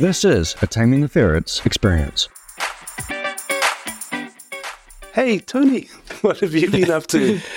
[0.00, 2.28] This is a Taming the Ferrets experience.
[5.12, 5.88] Hey, Tony,
[6.22, 7.40] what have you been up to?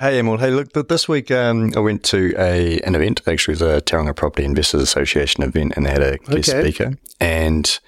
[0.00, 0.36] Hey, Emil.
[0.38, 3.80] Hey, look, this week um, I went to a an event, actually, it was a
[3.82, 6.60] Tauranga Property Investors Association event, and they had a guest Okay.
[6.72, 6.98] speaker.
[7.20, 7.78] And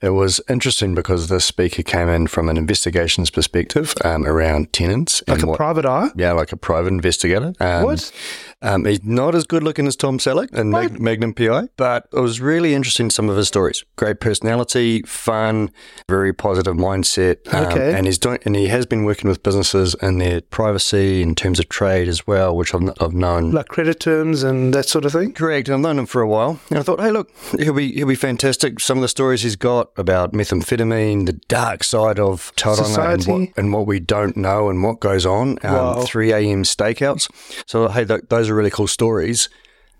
[0.00, 5.22] it was interesting because the speaker came in from an investigations perspective um, around tenants.
[5.26, 6.08] Like and a what- private eye?
[6.16, 7.52] Yeah, like a private investigator.
[7.60, 8.12] Um, What?
[8.60, 12.18] Um, he's not as good looking as Tom Selleck and Mag- Magnum PI, but it
[12.18, 13.08] was really interesting.
[13.08, 15.70] Some of his stories, great personality, fun,
[16.08, 17.36] very positive mindset.
[17.54, 17.94] Um, Okay.
[17.94, 21.60] and he's doing, and he has been working with businesses in their privacy in terms
[21.60, 23.52] of trade as well, which I've, I've known.
[23.52, 25.34] Like credit terms and that sort of thing?
[25.34, 25.68] Correct.
[25.68, 26.58] I've known him for a while.
[26.70, 28.80] And I thought, hey, look, he'll be he'll be fantastic.
[28.80, 32.86] Some of the stories he's got about methamphetamine, the dark side of Tauranga and
[33.22, 33.32] Society.
[33.32, 35.58] what, and what we don't know and what goes on.
[35.64, 36.02] Um, Wow.
[36.04, 36.62] 3 a.m.
[36.64, 37.28] stakeouts.
[37.66, 39.48] So, hey, th- those are really cool stories.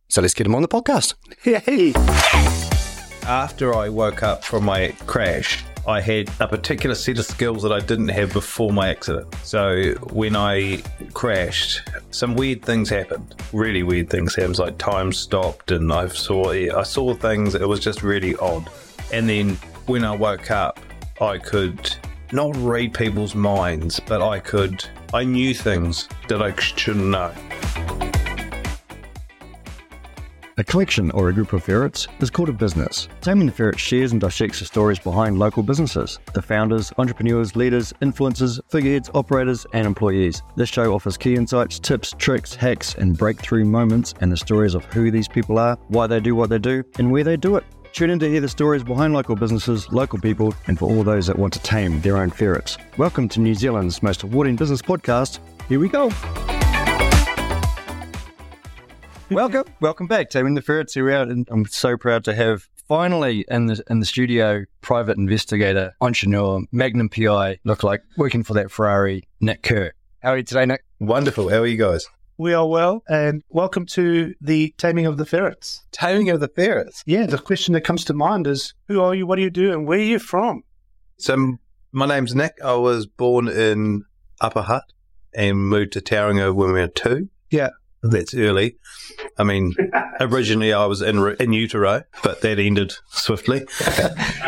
[0.08, 1.14] So let's get them on the podcast.
[1.42, 1.92] Hey,
[3.26, 7.72] After I woke up from my crash, I had a particular set of skills that
[7.72, 9.34] I didn't have before my accident.
[9.42, 10.82] So when I
[11.12, 13.34] crashed, some weird things happened.
[13.52, 14.58] Really weird things happened.
[14.58, 17.54] Like time stopped, and I saw I saw things.
[17.54, 18.68] It was just really odd.
[19.12, 19.58] And then
[19.88, 20.78] when I woke up,
[21.20, 21.96] I could
[22.30, 24.84] not read people's minds, but I could.
[25.14, 27.32] I knew things that I shouldn't know.
[30.58, 33.08] A collection or a group of ferrets is called a business.
[33.20, 37.94] Taming the Ferret shares and dissects the stories behind local businesses, the founders, entrepreneurs, leaders,
[38.02, 40.42] influencers, figureheads, operators, and employees.
[40.56, 44.84] This show offers key insights, tips, tricks, hacks, and breakthrough moments and the stories of
[44.86, 47.64] who these people are, why they do what they do, and where they do it.
[47.92, 51.26] Tune in to hear the stories behind local businesses, local people, and for all those
[51.26, 52.78] that want to tame their own ferrets.
[52.96, 55.40] Welcome to New Zealand's most awarding business podcast.
[55.68, 56.10] Here we go.
[59.30, 60.94] welcome, welcome back, Taming the Ferrets.
[60.94, 64.64] Here we are, and I'm so proud to have finally in the in the studio
[64.80, 69.92] private investigator, entrepreneur, Magnum PI, look like working for that Ferrari, Nick Kerr.
[70.22, 70.84] How are you today, Nick?
[71.00, 71.48] Wonderful.
[71.48, 72.06] How are you guys?
[72.38, 75.84] We are well, and welcome to the Taming of the Ferrets.
[75.90, 77.02] Taming of the ferrets.
[77.04, 79.72] Yeah, the question that comes to mind is who are you, what do you do,
[79.72, 80.62] and where are you from?
[81.18, 81.56] So
[81.90, 82.54] my name's Nick.
[82.64, 84.04] I was born in
[84.40, 84.84] Upper Hutt
[85.34, 87.28] and moved to Tauranga when we were two.
[87.50, 87.70] Yeah.
[88.02, 88.76] That's early.
[89.36, 89.74] I mean,
[90.20, 93.66] originally I was in in utero, but that ended swiftly.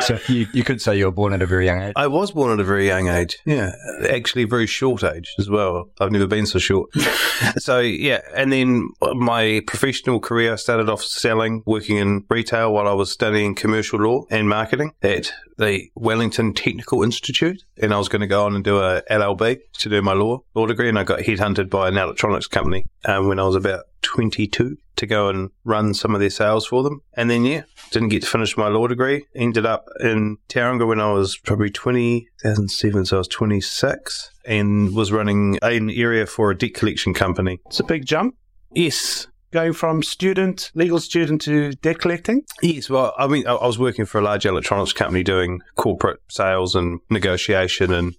[0.00, 1.93] So you, you could say you were born at a very young age.
[1.94, 3.37] I was born at a very young age.
[3.44, 3.72] Yeah,
[4.09, 5.91] actually, very short age as well.
[6.00, 6.91] I've never been so short.
[7.59, 12.88] so yeah, and then my professional career I started off selling, working in retail while
[12.88, 18.09] I was studying commercial law and marketing at the Wellington Technical Institute, and I was
[18.09, 20.99] going to go on and do a LLB to do my law law degree, and
[20.99, 25.28] I got headhunted by an electronics company um, when I was about 22 to go
[25.28, 27.01] and run some of their sales for them.
[27.15, 29.27] And then, yeah, didn't get to finish my law degree.
[29.34, 34.95] Ended up in Tauranga when I was probably 20, 2007, so I was 26, and
[34.95, 37.61] was running an area for a debt collection company.
[37.67, 38.37] It's a big jump
[38.73, 39.27] Yes.
[39.53, 42.43] Going from student, legal student to debt collecting.
[42.62, 46.75] Yes, well, I mean, I was working for a large electronics company doing corporate sales
[46.75, 48.16] and negotiation and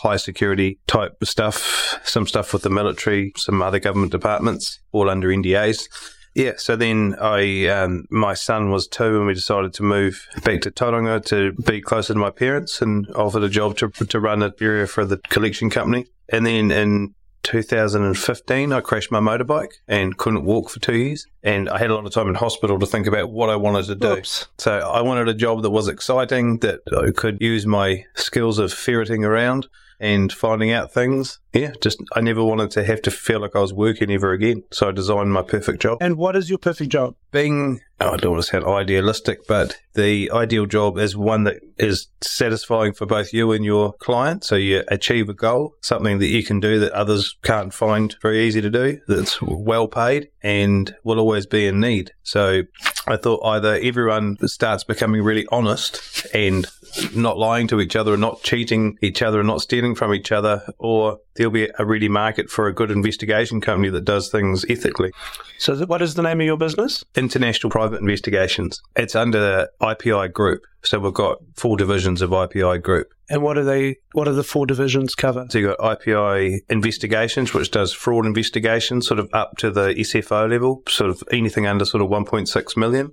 [0.00, 5.28] high security type stuff, some stuff with the military, some other government departments, all under
[5.28, 5.88] NDAs.
[6.34, 10.62] Yeah, so then I, um, my son was two, and we decided to move back
[10.62, 14.42] to Tauranga to be closer to my parents, and offered a job to to run
[14.42, 16.06] an area for the collection company.
[16.28, 21.26] And then in 2015, I crashed my motorbike and couldn't walk for two years.
[21.42, 23.86] And I had a lot of time in hospital to think about what I wanted
[23.86, 24.12] to do.
[24.14, 24.48] Oops.
[24.58, 28.72] So I wanted a job that was exciting, that I could use my skills of
[28.72, 29.68] ferreting around
[30.04, 31.40] and finding out things.
[31.54, 34.64] Yeah, just I never wanted to have to feel like I was working ever again.
[34.70, 35.98] So I designed my perfect job.
[36.00, 37.14] And what is your perfect job?
[37.30, 41.56] Being, oh, I don't want to sound idealistic, but the ideal job is one that
[41.78, 44.44] is satisfying for both you and your client.
[44.44, 48.42] So you achieve a goal, something that you can do that others can't find very
[48.44, 52.12] easy to do, that's well paid and will always be in need.
[52.24, 52.62] So
[53.06, 56.66] I thought either everyone starts becoming really honest and
[57.14, 60.32] not lying to each other and not cheating each other and not stealing from each
[60.32, 64.64] other, or there'll be a really market for a good investigation company that does things
[64.68, 65.12] ethically.
[65.58, 67.04] So, th- what is the name of your business?
[67.14, 68.80] International Private Investigations.
[68.96, 70.62] It's under the IPI Group.
[70.84, 73.08] So we've got four divisions of IPI Group.
[73.30, 73.96] And what are they?
[74.12, 75.46] What are the four divisions cover?
[75.48, 80.48] So you've got IPI Investigations, which does fraud investigations, sort of up to the SFO
[80.48, 83.12] level, sort of anything under sort of 1.6 million.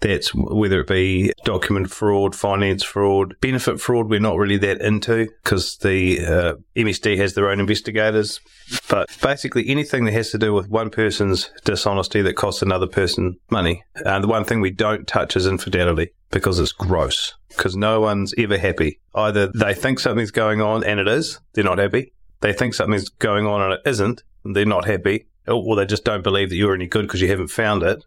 [0.00, 4.10] That's whether it be document fraud, finance fraud, benefit fraud.
[4.10, 8.40] We're not really that into because the uh, MSD has their own investigators.
[8.88, 13.38] But basically, anything that has to do with one person's dishonesty that costs another person
[13.50, 13.84] money.
[14.04, 16.10] Uh, the one thing we don't touch is infidelity.
[16.30, 17.34] because it's gross.
[17.48, 19.00] Because no one's ever happy.
[19.14, 22.12] Either they think something's going on and it is, they're not happy.
[22.40, 25.26] They think something's going on and it isn't, and they're not happy.
[25.48, 28.04] Or they just don't believe that you're any good because you haven't found it.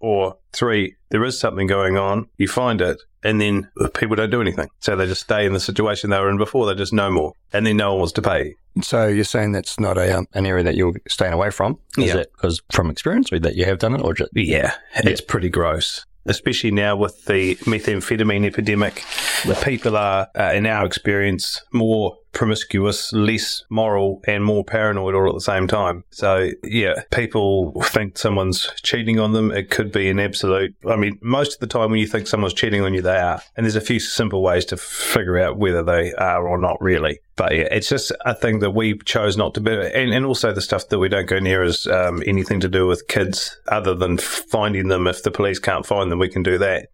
[0.00, 4.40] Or three, there is something going on, you find it, and then people don't do
[4.40, 4.68] anything.
[4.80, 7.32] So they just stay in the situation they were in before, they just know more.
[7.52, 8.54] And then no one wants to pay.
[8.82, 11.78] So you're saying that's not a um, an area that you're staying away from?
[11.98, 12.18] Is Yeah.
[12.18, 16.04] it because from experience that you have done it or just Yeah, it's pretty gross.
[16.26, 19.02] Especially now with the methamphetamine epidemic,
[19.46, 25.28] the people are, uh, in our experience, more promiscuous, less moral, and more paranoid all
[25.28, 26.04] at the same time.
[26.10, 29.50] So, yeah, people think someone's cheating on them.
[29.50, 30.72] It could be an absolute.
[30.88, 33.42] I mean, most of the time when you think someone's cheating on you, they are.
[33.56, 37.18] And there's a few simple ways to figure out whether they are or not really.
[37.34, 39.72] But yeah, it's just a thing that we chose not to be.
[39.72, 42.86] And, and also the stuff that we don't go near is um, anything to do
[42.86, 45.08] with kids other than finding them.
[45.08, 46.90] If the police can't find them, we can do that.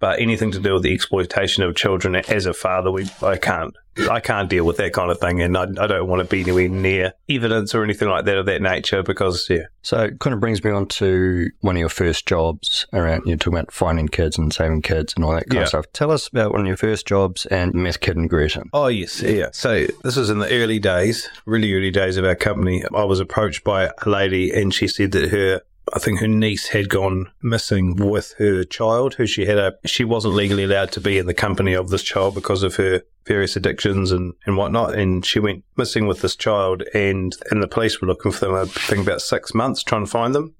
[0.00, 3.74] But anything to do with the exploitation of children as a father, we I can't.
[4.08, 6.42] I can't deal with that kind of thing, and I, I don't want to be
[6.42, 10.32] anywhere near evidence or anything like that of that nature because, yeah, So it kind
[10.34, 14.06] of brings me on to one of your first jobs around you're talking about finding
[14.06, 15.62] kids and saving kids and all that kind Yeah.
[15.62, 15.86] of stuff.
[15.92, 18.62] Tell us about one of your first jobs and meth kid and Greta.
[18.72, 19.20] Oh, yes.
[19.20, 19.48] Yeah.
[19.52, 22.84] So this was in the early days, really early days of our company.
[22.94, 25.62] I was approached by a lady and she said that her,
[25.94, 30.04] I think her niece had gone missing with her child who she had a, she
[30.04, 33.56] wasn't legally allowed to be in the company of this child because of her various
[33.56, 34.94] addictions and, and whatnot.
[34.94, 38.54] And she went missing with this child and, and the police were looking for them,
[38.54, 40.54] I think about six months trying to find them.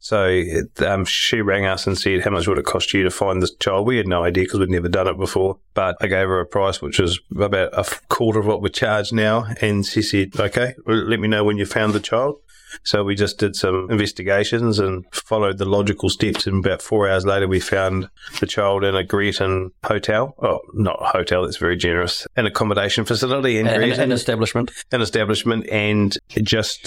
[0.00, 0.42] So
[0.78, 3.54] um, she rang us and said, "How much would it cost you to find this
[3.54, 5.58] child?" We had no idea because we'd never done it before.
[5.74, 9.12] But I gave her a price which was about a quarter of what we charge
[9.12, 12.36] now, and she said, "Okay, let me know when you found the child."
[12.82, 16.46] So we just did some investigations and followed the logical steps.
[16.46, 18.08] And about four hours later, we found
[18.40, 20.34] the child in a Greerton hotel.
[20.42, 22.26] Oh, not hotel, that's very generous.
[22.36, 24.70] An accommodation facility in An, establishment.
[24.90, 26.86] an establishment and just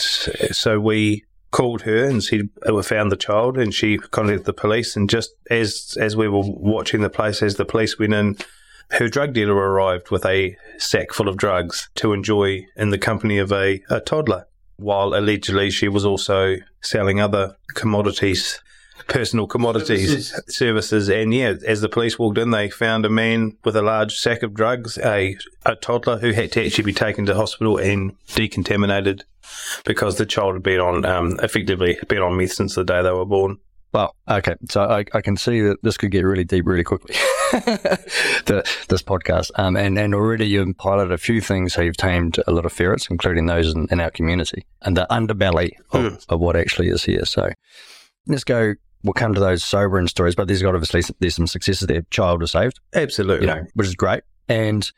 [0.53, 4.53] so we called her and said we uh, found the child and she contacted the
[4.53, 8.35] police and just as as we were watching the place as the police went in
[8.91, 13.37] her drug dealer arrived with a sack full of drugs to enjoy in the company
[13.37, 14.45] of a, a toddler
[14.77, 18.59] while allegedly she was also selling other commodities
[19.07, 21.09] personal commodities services.
[21.09, 24.41] and yeah as the police walked in they found a man with a large sack
[24.41, 29.23] of drugs a, a toddler who had to actually be taken to hospital and decontaminated
[29.85, 33.11] because the child had been on um, effectively been on meth since the day they
[33.11, 33.57] were born
[33.95, 34.55] Well, okay.
[34.69, 37.15] So I, I can see that this could get really deep really quickly.
[37.51, 39.51] the, this podcast.
[39.55, 41.73] Um, and, and already you've piloted a few things.
[41.73, 45.07] So you've tamed a lot of ferrets, including those in, in our community and the
[45.09, 47.23] underbelly of, of what actually is here.
[47.25, 47.49] So
[48.27, 48.73] let's go.
[49.03, 52.01] We'll come to those sobering stories, but there's got obviously there's some successes there.
[52.09, 54.23] Child was saved, absolutely you know, which is great.
[54.49, 54.91] And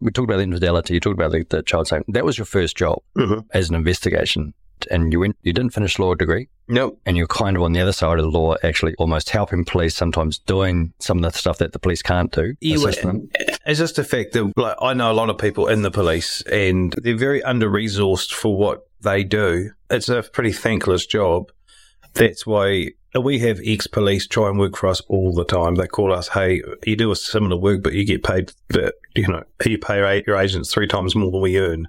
[0.00, 0.94] we talked about the infidelity.
[0.94, 2.04] You talked about the, the child saving.
[2.08, 3.46] That was your first job Mhm.
[3.52, 4.52] as an investigation,
[4.90, 5.36] and you went.
[5.42, 8.24] You didn't finish law degree nope and you're kind of on the other side of
[8.24, 12.02] the law, actually almost helping police sometimes doing some of the stuff that the police
[12.02, 12.54] can't do.
[12.60, 13.28] You- assist them.
[13.64, 16.42] It's just the fact that like, I know a lot of people in the police
[16.42, 19.70] and they're very under resourced for what they do.
[19.90, 21.52] It's a pretty thankless job.
[22.14, 25.74] That's why we have ex police try and work for us all the time.
[25.74, 29.28] They call us, hey, you do a similar work, but you get paid, but you
[29.28, 31.88] know, you pay your agents three times more than we earn.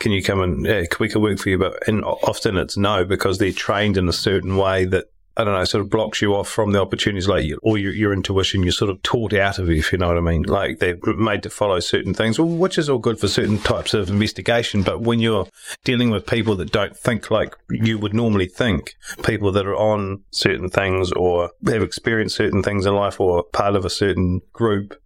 [0.00, 1.58] Can you come and yeah, we can work for you?
[1.58, 5.06] But and often it's no because they're trained in a certain way that
[5.38, 7.92] I don't know, sort of blocks you off from the opportunities, like you, or your,
[7.92, 10.42] your intuition, you're sort of taught out of it, if you know what I mean.
[10.42, 14.10] Like they're made to follow certain things, which is all good for certain types of
[14.10, 14.82] investigation.
[14.82, 15.46] But when you're
[15.84, 20.24] dealing with people that don't think like you would normally think, people that are on
[20.32, 25.00] certain things or have experienced certain things in life or part of a certain group,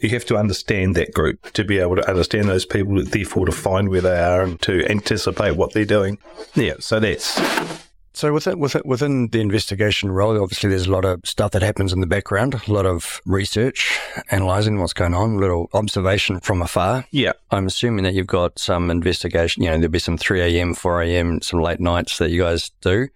[0.00, 3.52] you have to understand that group to be able to understand those people, therefore to
[3.52, 6.18] find where they are and to anticipate what they're doing.
[6.54, 7.85] Yeah, so that's
[8.16, 11.92] So within, within within the investigation role, obviously there's a lot of stuff that happens
[11.92, 16.62] in the background, a lot of research, analysing what's going on, a little observation from
[16.62, 17.04] afar.
[17.10, 17.32] yeah.
[17.50, 19.62] I'm assuming that you've got some investigation.
[19.62, 22.70] You know, there'll be some 3 a.m., 4 a.m., some late nights that you guys
[22.80, 23.08] do,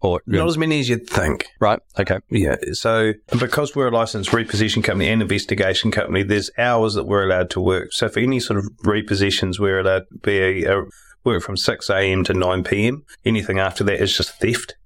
[0.00, 1.48] or Not as many as you'd think.
[1.58, 1.80] right?
[1.98, 2.54] Okay, Yeah.
[2.72, 7.50] So because we're a licensed repossession company and investigation company, there's hours that we're allowed
[7.50, 7.92] to work.
[7.92, 10.84] So for any sort of repossessions, we're allowed to be a,
[11.26, 12.24] work from 6 a.m.
[12.24, 13.04] to 9 p.m.
[13.24, 14.76] Anything after that is just theft.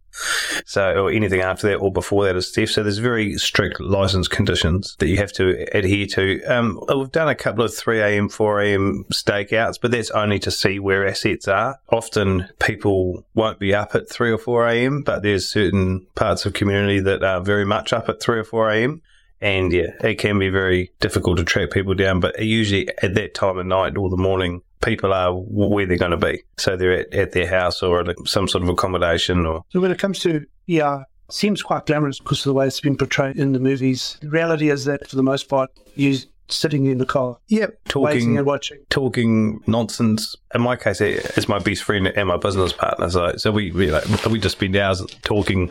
[0.66, 2.72] So, or anything after that or before that is theft.
[2.72, 6.42] So there's very strict license conditions that you have to adhere to.
[6.44, 9.04] Um, we've done a couple of 3 a.m., 4 a.m.
[9.12, 11.78] stakeouts, but that's only to see where assets are.
[11.90, 16.54] Often people won't be up at 3 or 4 a.m., but there's certain parts of
[16.54, 19.02] community that are very much up at 3 or 4 a.m.
[19.40, 23.34] And yeah, it can be very difficult to track people down, but usually at that
[23.34, 26.42] time of night or the morning, people are where they're going to be.
[26.58, 29.64] So they're at, at their house or at some sort of accommodation or.
[29.70, 32.96] So when it comes to ER, seems quite glamorous because of the way it's been
[32.96, 34.18] portrayed in the movies.
[34.20, 36.18] The reality is that for the most part, you
[36.50, 37.78] sitting in the car, Yep.
[37.88, 38.78] Talking, and watching.
[38.90, 40.36] talking nonsense.
[40.54, 43.08] In my case, it- it's my best friend and my business partner.
[43.10, 45.70] So, so we we, like, we just spend hours talking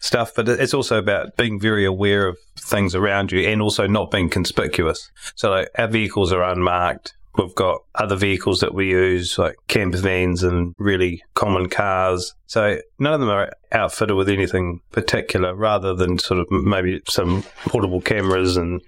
[0.00, 0.32] stuff.
[0.34, 4.28] But it's also about being very aware of things around you and also not being
[4.28, 5.10] conspicuous.
[5.34, 7.14] So, like our vehicles are unmarked.
[7.36, 12.34] We've got other vehicles that we use, like camper vans and really common cars.
[12.46, 17.42] So none of them are outfitted with anything particular, rather than sort of maybe some
[17.64, 18.82] portable cameras and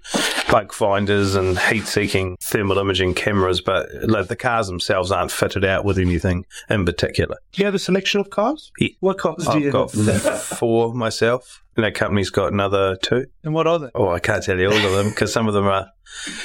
[0.51, 3.61] bug finders and heat-seeking thermal imaging cameras.
[3.61, 7.37] But like the cars themselves aren't fitted out with anything in particular.
[7.53, 8.71] Do you have a selection of cars?
[8.77, 8.89] Yeah.
[8.99, 10.39] What cars do you I've got have?
[10.39, 13.25] four myself, that company's got another two.
[13.43, 13.89] And what are they?
[13.95, 15.87] Oh, I can't tell you all of them because some of them are.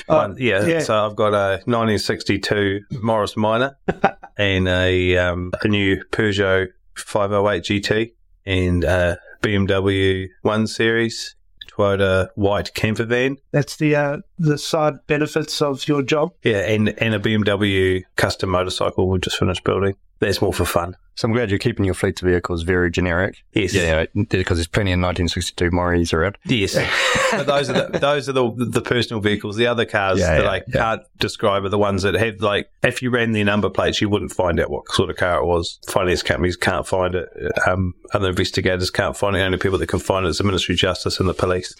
[0.09, 0.81] Oh, one, yeah, yeah.
[0.81, 3.77] So I've got a 1962 Morris Minor
[4.37, 8.13] and a um, a new Peugeot 508 GT
[8.47, 11.37] and a BMW One Series
[11.71, 13.37] Toyota white camper van.
[13.53, 16.33] That's the uh, the side benefits of your job.
[16.43, 19.95] Yeah, and and a BMW custom motorcycle we just finished building.
[20.19, 20.97] That's more for fun.
[21.21, 23.45] So I'm glad you're keeping your fleet of vehicles very generic.
[23.53, 23.75] Yes.
[23.75, 26.39] Yeah, because there's plenty of 1962 Morris around.
[26.47, 26.75] Yes,
[27.31, 29.57] but those are the, those are the the personal vehicles.
[29.57, 30.73] The other cars Yeah, that yeah, I yeah.
[30.73, 34.09] can't describe are the ones that have like if you ran their number plates, you
[34.09, 35.79] wouldn't find out what sort of car it was.
[35.89, 37.29] Finance companies can't find it.
[37.67, 39.41] Um, other investigators can't find it.
[39.41, 41.77] Only people that can find it is the Ministry of Justice and the police.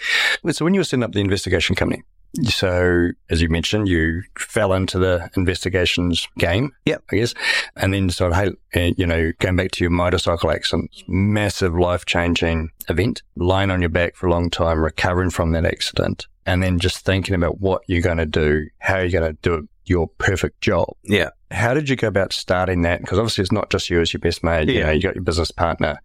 [0.51, 2.03] So when you were setting up the investigation company,
[2.45, 6.73] so as you mentioned, you fell into the investigations game.
[6.87, 7.03] Yep.
[7.13, 7.35] I guess,
[7.77, 12.05] and then decided, hey, uh, you know, going back to your motorcycle accident, massive life
[12.07, 16.63] changing event, lying on your back for a long time, recovering from that accident, and
[16.63, 20.09] then just thinking about what you're going to do, how you're going to do your
[20.19, 20.89] perfect job.
[21.03, 21.31] Yeah.
[21.51, 23.01] How did you go about starting that?
[23.01, 24.69] Because obviously it's not just you as your best mate.
[24.69, 24.87] You Yeah.
[24.87, 26.01] know, you got your business partner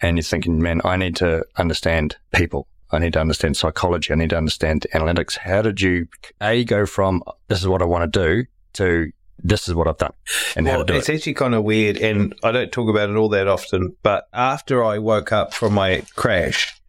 [0.00, 2.68] and you're thinking, man, I need to understand people.
[2.90, 4.12] I need to understand psychology.
[4.12, 5.38] I need to understand analytics.
[5.38, 6.06] How did you,
[6.40, 9.10] A, go from this is what I want to do to
[9.42, 10.12] this is what I've done
[10.56, 11.16] and how to do it's it?
[11.16, 13.96] actually kind of weird, and I don't talk about it all that often.
[14.02, 16.80] But after I woke up from my crash,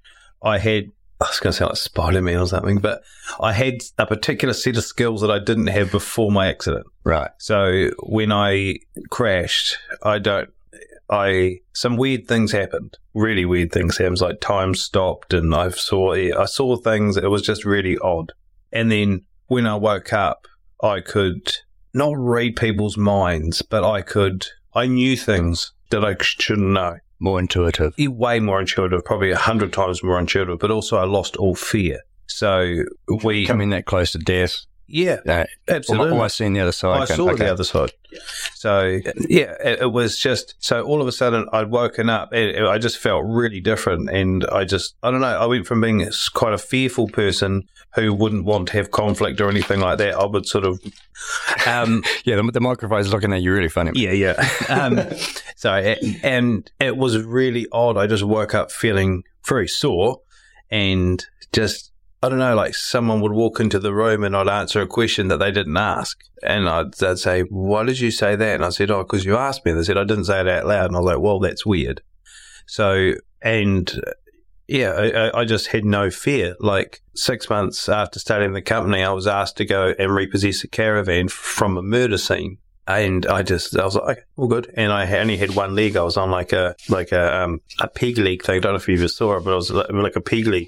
[0.42, 0.92] I had.
[1.22, 3.02] I was going to say like Spider Man or something, but
[3.40, 6.88] I had a particular set of skills that I didn't have before my accident.
[7.06, 7.32] Right.
[7.38, 10.50] So when I crashed, I don't.
[11.10, 12.98] I some weird things happened.
[13.14, 14.22] Really weird things happened.
[14.22, 17.18] Like time stopped, and I saw I saw things.
[17.18, 18.34] It was just really odd.
[18.72, 20.48] And then when I woke up,
[20.82, 21.54] I could
[21.94, 24.48] not read people's minds, but I could.
[24.74, 26.98] I knew things that I shouldn't know.
[27.20, 27.94] More intuitive.
[27.98, 30.60] Way more intuitive, probably a hundred times more intuitive.
[30.60, 32.02] But also, I lost all fear.
[32.28, 32.84] So
[33.24, 34.66] we, Coming that close to death.
[34.88, 36.12] Yeah, Uh, absolutely.
[36.12, 37.02] almost seen the other side.
[37.02, 37.46] I going, saw okay.
[37.46, 37.92] the other side.
[38.54, 42.66] So yeah, it, it was just so all of a sudden I'd woken up and
[42.68, 45.28] I just felt really different, and I just I don't know.
[45.28, 47.64] I went from being quite a fearful person
[47.96, 50.14] who wouldn't want to have conflict or anything like that.
[50.16, 50.80] I would sort of,
[51.66, 53.92] um, Yeah, the, the microphone's looking at you really funny.
[53.96, 54.50] yeah, yeah.
[54.68, 55.00] Um,
[55.56, 57.96] so it, and it was really odd.
[57.98, 60.20] I just woke up feeling very sore,
[60.70, 61.92] and just
[62.26, 65.28] I don't know, like someone would walk into the room and I'd answer a question
[65.28, 66.18] that they didn't ask.
[66.44, 68.56] And I'd, they'd say, Why did you say that?
[68.56, 69.72] And I said, Oh, because you asked me.
[69.72, 70.88] And They said, I didn't say it out loud.
[70.88, 72.02] And I was like, Well, that's weird.
[72.66, 74.02] So, and
[74.68, 76.56] yeah, I, I- I just had no fear.
[76.60, 80.68] Like six months after starting the company, I was asked to go and repossess a
[80.68, 82.58] caravan from a murder scene.
[82.88, 84.72] And I just, I was like, okay, all good.
[84.78, 85.96] And I only had one leg.
[85.98, 88.58] I was on like a, like a, um, a peg leg thing.
[88.58, 90.46] I don't know if you ever saw it, but it was like, like a peg
[90.48, 90.68] leg.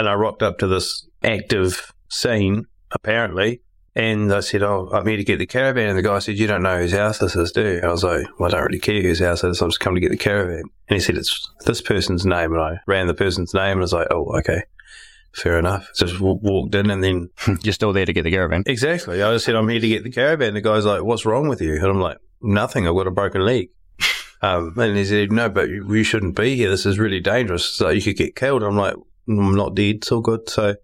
[0.00, 3.60] And I rocked up to this active scene, apparently.
[3.94, 5.90] And I said, Oh, I'm here to get the caravan.
[5.90, 7.80] And the guy said, You don't know whose house this is, do you?
[7.82, 9.60] I was like, Well, I don't really care whose house it is.
[9.60, 10.62] I'm just coming to get the caravan.
[10.88, 12.54] And he said, It's this person's name.
[12.54, 14.62] And I ran the person's name and I was like, Oh, okay.
[15.32, 15.86] Fair enough.
[15.94, 17.28] Just w- walked in and then
[17.62, 18.62] You're still there to get the caravan.
[18.64, 19.22] Exactly.
[19.22, 20.54] I just said, I'm here to get the caravan.
[20.54, 21.74] The guy's like, what's wrong with you?
[21.74, 22.88] And I'm like, nothing.
[22.88, 23.68] I've got a broken leg.
[24.42, 26.70] Um, and he said, no, but you, you shouldn't be here.
[26.70, 27.66] This is really dangerous.
[27.66, 28.62] So you could get killed.
[28.62, 28.94] I'm like,
[29.28, 30.06] I'm not dead.
[30.10, 30.48] All good.
[30.48, 30.74] So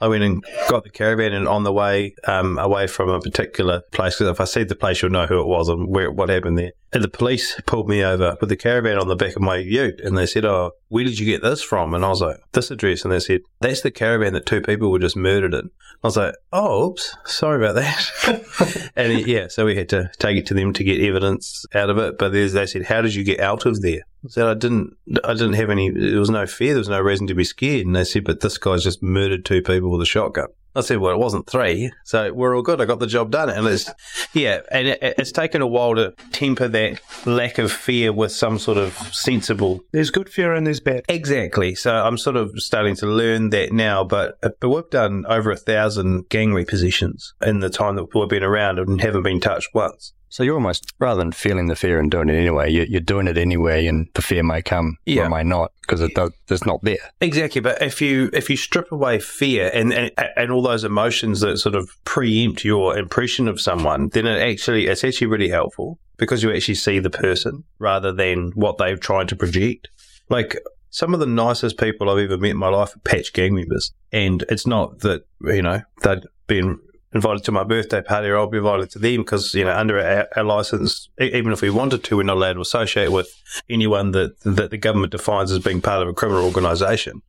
[0.00, 3.82] I went and got the caravan and on the way, um, away from a particular
[3.92, 6.28] place, because if I see the place, you'll know who it was and where, what
[6.28, 6.72] happened there.
[6.92, 10.00] And the police pulled me over with the caravan on the back of my ute
[10.00, 11.94] and they said, oh, where did you get this from?
[11.94, 13.04] And I was like, this address.
[13.04, 15.70] And they said, that's the caravan that two people were just murdered in.
[16.02, 18.90] I was like, oh, oops, sorry about that.
[18.96, 21.90] and uh, yeah, so we had to take it to them to get evidence out
[21.90, 22.18] of it.
[22.18, 24.02] But they said, how did you get out of there?
[24.24, 27.00] I said, I didn't, I didn't have any, there was no fear, there was no
[27.00, 27.86] reason to be scared.
[27.86, 30.48] And they said, but this guy's just murdered two people with a shotgun.
[30.76, 32.80] I said, well, it wasn't three, so we're all good.
[32.80, 33.48] I got the job done.
[33.48, 33.90] And it's,
[34.34, 38.58] yeah, and it, it's taken a while to temper that lack of fear with some
[38.58, 39.80] sort of sensible.
[39.92, 41.04] There's good fear and there's bad.
[41.08, 41.74] Exactly.
[41.74, 45.56] So I'm sort of starting to learn that now, but, but we've done over a
[45.56, 50.12] thousand gang repossessions in the time that we've been around and haven't been touched once.
[50.36, 53.26] So you're almost rather than feeling the fear and doing it anyway, you're, you're doing
[53.26, 55.22] it anyway, and the fear may come Yeah.
[55.22, 56.98] or may not because it does, it's not there.
[57.22, 61.40] Exactly, but if you if you strip away fear and, and and all those emotions
[61.40, 65.98] that sort of preempt your impression of someone, then it actually it's actually really helpful
[66.18, 69.88] because you actually see the person rather than what they've tried to project.
[70.28, 70.58] Like
[70.90, 73.90] some of the nicest people I've ever met in my life are patch gang members,
[74.12, 76.78] and it's not that you know they'd been
[77.14, 79.98] invited to my birthday party or I'll be invited to them because you know under
[79.98, 83.28] our, our license, even if we wanted to, we're not allowed to associate with
[83.68, 87.22] anyone that that the government defines as being part of a criminal organisation.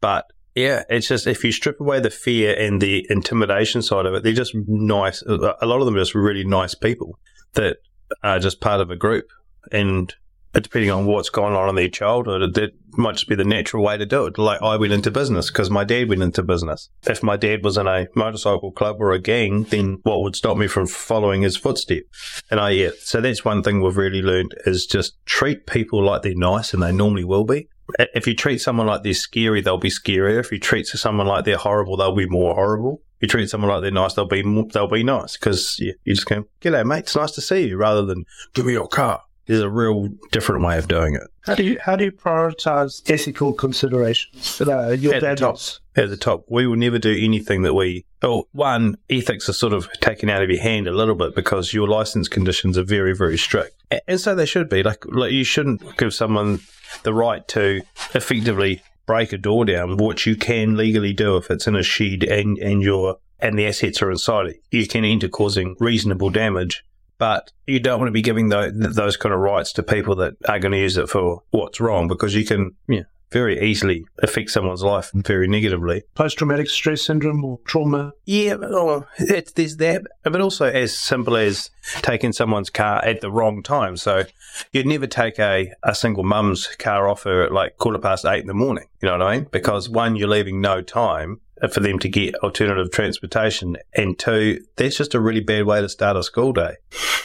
[0.00, 4.14] But yeah, it's just if you strip away the fear and the intimidation side of
[4.14, 5.22] it, they're just nice.
[5.22, 7.18] A lot of them are just really nice people
[7.54, 7.78] that
[8.22, 9.26] are just part of a group.
[9.70, 10.14] And
[10.58, 13.84] Uh, depending on what's gone on in their childhood, that might just be the natural
[13.84, 14.38] way to do it.
[14.38, 16.90] Like I went into business because my dad went into business.
[17.06, 20.56] If my dad was in a motorcycle club or a gang, then what would stop
[20.56, 22.02] me from following his footstep?
[22.50, 26.22] And I, yeah, so that's one thing we've really learned is just treat people like
[26.22, 27.68] they're nice and they normally will be.
[27.98, 30.40] If you treat someone like they're scary, they'll be scarier.
[30.40, 33.00] If you treat someone like they're horrible, they'll be more horrible.
[33.20, 36.14] If you treat someone like they're nice, they'll be they'll be nice because you, you
[36.14, 37.00] just go, "G'day, mate.
[37.00, 38.24] It's nice to see you," rather than
[38.54, 41.22] "Give me your car." There's a real different way of doing it.
[41.40, 44.60] How do you how do you prioritize ethical considerations?
[44.60, 45.58] Uh, your At the top.
[45.96, 48.04] At the top, we will never do anything that we.
[48.22, 51.72] Oh, one ethics are sort of taken out of your hand a little bit because
[51.72, 53.74] your license conditions are very, very strict,
[54.06, 54.82] and so they should be.
[54.82, 56.60] Like, like you shouldn't give someone
[57.02, 57.80] the right to
[58.14, 62.22] effectively break a door down, which you can legally do if it's in a shed
[62.22, 64.62] and and your and the assets are inside it.
[64.70, 66.84] You can enter causing reasonable damage.
[67.18, 70.34] But you don't want to be giving tho- those kind of rights to people that
[70.48, 74.50] are going to use it for what's wrong because you can yeah, very easily affect
[74.50, 76.02] someone's life very negatively.
[76.14, 78.12] post traumatic stress syndrome or trauma.
[78.24, 81.70] Yeah, oh, it's, there's that, but also as simple as
[82.02, 83.96] taking someone's car at the wrong time.
[83.96, 84.24] So
[84.72, 88.40] you'd never take a, a single mum's car off her at like quarter past eight
[88.40, 88.86] in the morning.
[89.00, 89.48] You know what I mean?
[89.50, 91.40] Because one, you're leaving no time
[91.72, 95.88] for them to get alternative transportation, and two, that's just a really bad way to
[95.88, 96.76] start a school day.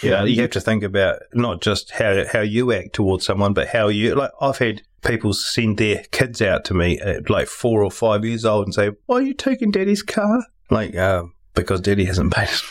[0.02, 3.54] You know, you have to think about not just how how you act towards someone,
[3.54, 4.32] but how you like.
[4.42, 8.46] I've had people send their kids out to me at like four or five years
[8.46, 12.50] old and say, "Why are you taking Daddy's car?" Like, um, because Daddy hasn't paid
[12.50, 12.62] his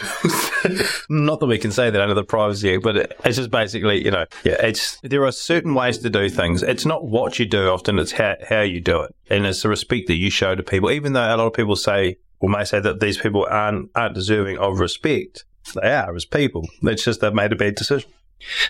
[0.63, 1.05] bills.
[1.09, 4.05] Not that we can say that under the Privacy Act, but it, it's just basically,
[4.05, 6.63] you know, yeah, it's there are certain ways to do things.
[6.63, 9.69] It's not what you do often; it's how how you do it, and it's the
[9.69, 10.91] respect that you show to people.
[10.91, 14.15] Even though a lot of people say or may say that these people aren't aren't
[14.15, 16.69] deserving of respect, they are as people.
[16.83, 18.11] It's just they've made a bad decision.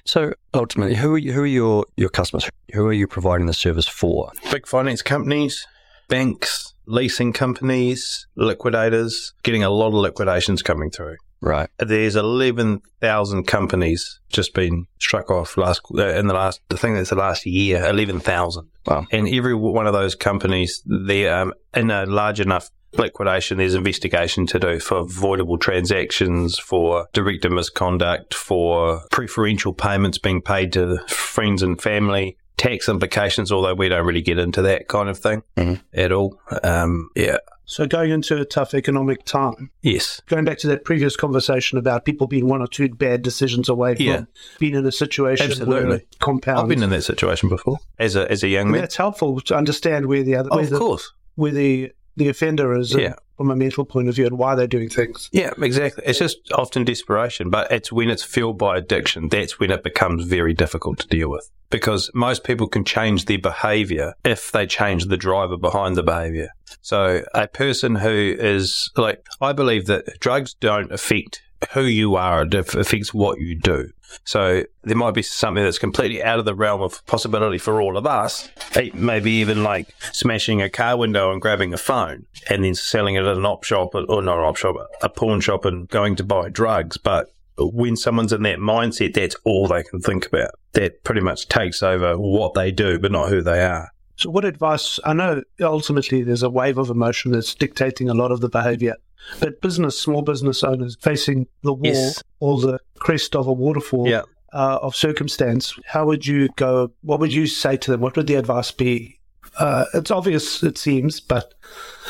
[0.05, 2.48] So ultimately, who are you, who are your your customers?
[2.75, 4.31] Who are you providing the service for?
[4.51, 5.66] big finance companies,
[6.09, 11.16] banks, leasing companies, liquidators, getting a lot of liquidations coming through.
[11.42, 11.68] Right.
[11.79, 17.11] There's 11,000 companies just been struck off last uh, in the last, I think that's
[17.11, 18.68] the last year, 11,000.
[18.87, 19.07] Wow.
[19.11, 24.47] And every one of those companies, they're um, in a large enough liquidation, there's investigation
[24.47, 31.62] to do for voidable transactions, for director misconduct, for preferential payments being paid to friends
[31.62, 35.80] and family, tax implications, although we don't really get into that kind of thing Mhm.
[35.94, 36.38] at all.
[36.62, 37.38] Um, yeah.
[37.64, 40.20] So going into a tough economic time, Yes.
[40.28, 43.94] going back to that previous conversation about people being one or two bad decisions away
[43.94, 44.24] from Yeah.
[44.58, 45.96] being in a situation where Absolutely.
[45.96, 46.62] it compounds.
[46.62, 48.80] I've been in that situation before as a as a young And man.
[48.82, 51.12] that's helpful to understand where the other Oh, of the, course.
[51.36, 53.14] where the the offender is uh, Yeah.
[53.37, 55.29] from a mental point of view and why they're doing things.
[55.33, 56.05] Yeah, exactly.
[56.07, 60.25] It's just often desperation, but it's when it's fueled by addiction that's when it becomes
[60.25, 61.51] very difficult to deal with.
[61.70, 66.51] Because most people can change their behavior if they change the driver behind the behavior.
[66.83, 71.40] So a person who is like, I believe that drugs don't affect
[71.72, 73.90] who you are, it affects what you do.
[74.25, 77.96] So there might be something that's completely out of the realm of possibility for all
[77.96, 78.48] of us.
[78.94, 83.25] Maybe even like smashing a car window and grabbing a phone and then selling it
[83.25, 86.25] at an op shop or not an op shop, a pawn shop and going to
[86.25, 86.96] buy drugs.
[86.96, 90.51] But when someone's in that mindset, that's all they can think about.
[90.72, 93.90] That pretty much takes over what they do, but not who they are.
[94.16, 95.01] So, what advice?
[95.05, 98.96] I know ultimately there's a wave of emotion that's dictating a lot of the behavior,
[99.40, 102.22] but business, small business owners facing the wall Yes.
[102.40, 104.22] or the crest of a waterfall Yeah.
[104.52, 106.90] uh, of circumstance, how would you go?
[107.02, 108.00] What would you say to them?
[108.00, 109.18] What would the advice be?
[109.58, 111.52] Uh, it's obvious, it seems, but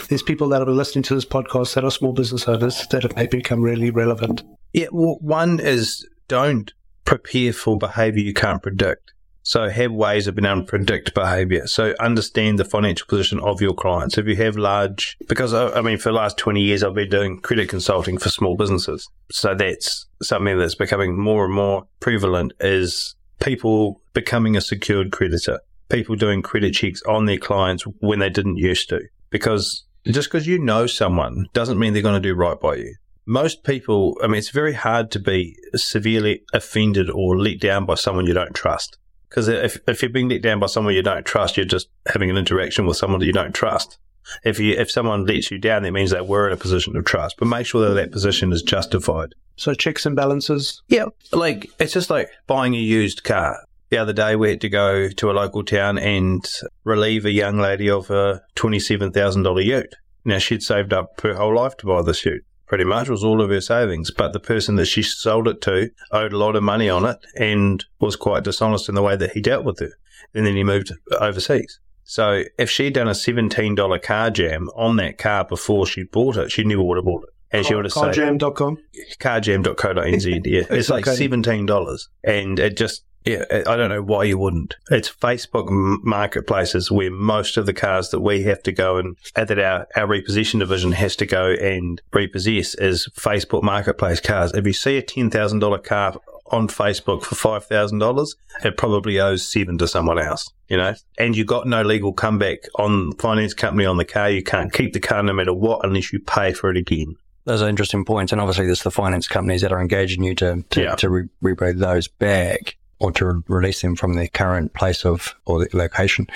[0.09, 3.17] there's people that are listening to this podcast that are small business owners that it
[3.17, 4.43] may become really relevant.
[4.73, 6.73] Yeah, well, one is don't
[7.05, 9.13] prepare for behavior you can't predict.
[9.43, 10.69] So have ways of being able to mm-hmm.
[10.69, 11.67] predict behavior.
[11.67, 14.19] So understand the financial position of your clients.
[14.19, 17.11] If you have large, because I, I mean, for the last 20 years, I've been
[17.11, 19.09] doing credit consulting for small businesses.
[19.31, 25.61] So that's something that's becoming more and more prevalent is people becoming a secured creditor,
[25.89, 29.01] people doing credit checks on their clients when they didn't used to.
[29.31, 32.95] Because just because you know someone doesn't mean they're going to do right by you
[33.27, 37.95] most people, I mean, it's very hard to be severely offended or let down by
[37.95, 38.99] someone you don't trust.
[39.33, 42.29] Because if, if you're being let down by someone you don't trust, you're just having
[42.29, 43.99] an interaction with someone that you don't trust.
[44.45, 47.07] If you if someone lets you down, that means they were in a position of
[47.07, 47.37] trust.
[47.39, 49.35] But make sure that that position is justified.
[49.57, 50.83] So, checks and balances.
[50.89, 53.57] Yeah, like it's just like buying a used car.
[53.89, 56.45] The other day, we had to go to a local town and
[56.85, 59.95] relieve a young lady of a twenty-seven thousand dollar ute.
[60.27, 62.45] Now she'd saved up her whole life to buy this ute.
[62.73, 65.91] Pretty much was all of her savings, but the person that she sold it to
[66.11, 69.33] owed a lot of money on it and was quite dishonest in the way that
[69.33, 69.91] he dealt with her.
[70.33, 71.81] And then he moved overseas.
[72.03, 76.51] So if she'd done a seventeen dollar Carjam on that car before she bought it,
[76.51, 77.29] she never would have bought it.
[77.55, 78.79] And she would have saved Carjam.com.
[79.21, 80.41] carjam.co.nz.
[80.47, 84.77] Yeah, it's like seventeen dollars, and it just yeah, I don't know why you wouldn't.
[84.91, 85.67] It's Facebook
[86.03, 90.07] marketplaces where most of the cars that we have to go and that our our
[90.07, 94.53] repossession division has to go and repossess is Facebook marketplace cars.
[94.53, 96.17] If you see a ten thousand dollar car
[96.51, 100.51] on Facebook for five thousand dollars, it probably owes seven to someone else.
[100.69, 104.31] You know, and you got no legal comeback on finance company on the car.
[104.31, 107.17] You can't keep the car no matter what unless you pay for it again.
[107.45, 108.31] Those are interesting points.
[108.33, 110.95] And obviously, there's the finance companies that are engaging you to, to, Yeah.
[110.95, 115.59] to re- rebate those back or to release them from their current place of or
[115.65, 116.27] the location.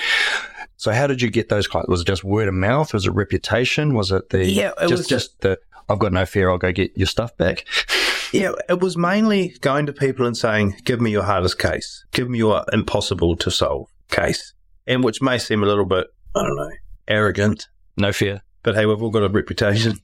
[0.77, 1.89] So, how did you get those clients?
[1.89, 2.93] Was it just word of mouth?
[2.93, 3.95] Was it reputation?
[3.95, 6.51] Was it the Yeah, it just was- just the I've got no fear.
[6.51, 7.65] I'll go get your stuff back.
[8.33, 12.05] Yeah, it was mainly going to people and saying, "Give me your hardest case.
[12.13, 14.53] Give me your impossible to solve case,"
[14.89, 16.73] and which may seem a little bit, I don't know,
[17.07, 17.69] arrogant.
[17.97, 18.43] No fear.
[18.67, 20.01] But hey, we've all got a reputation.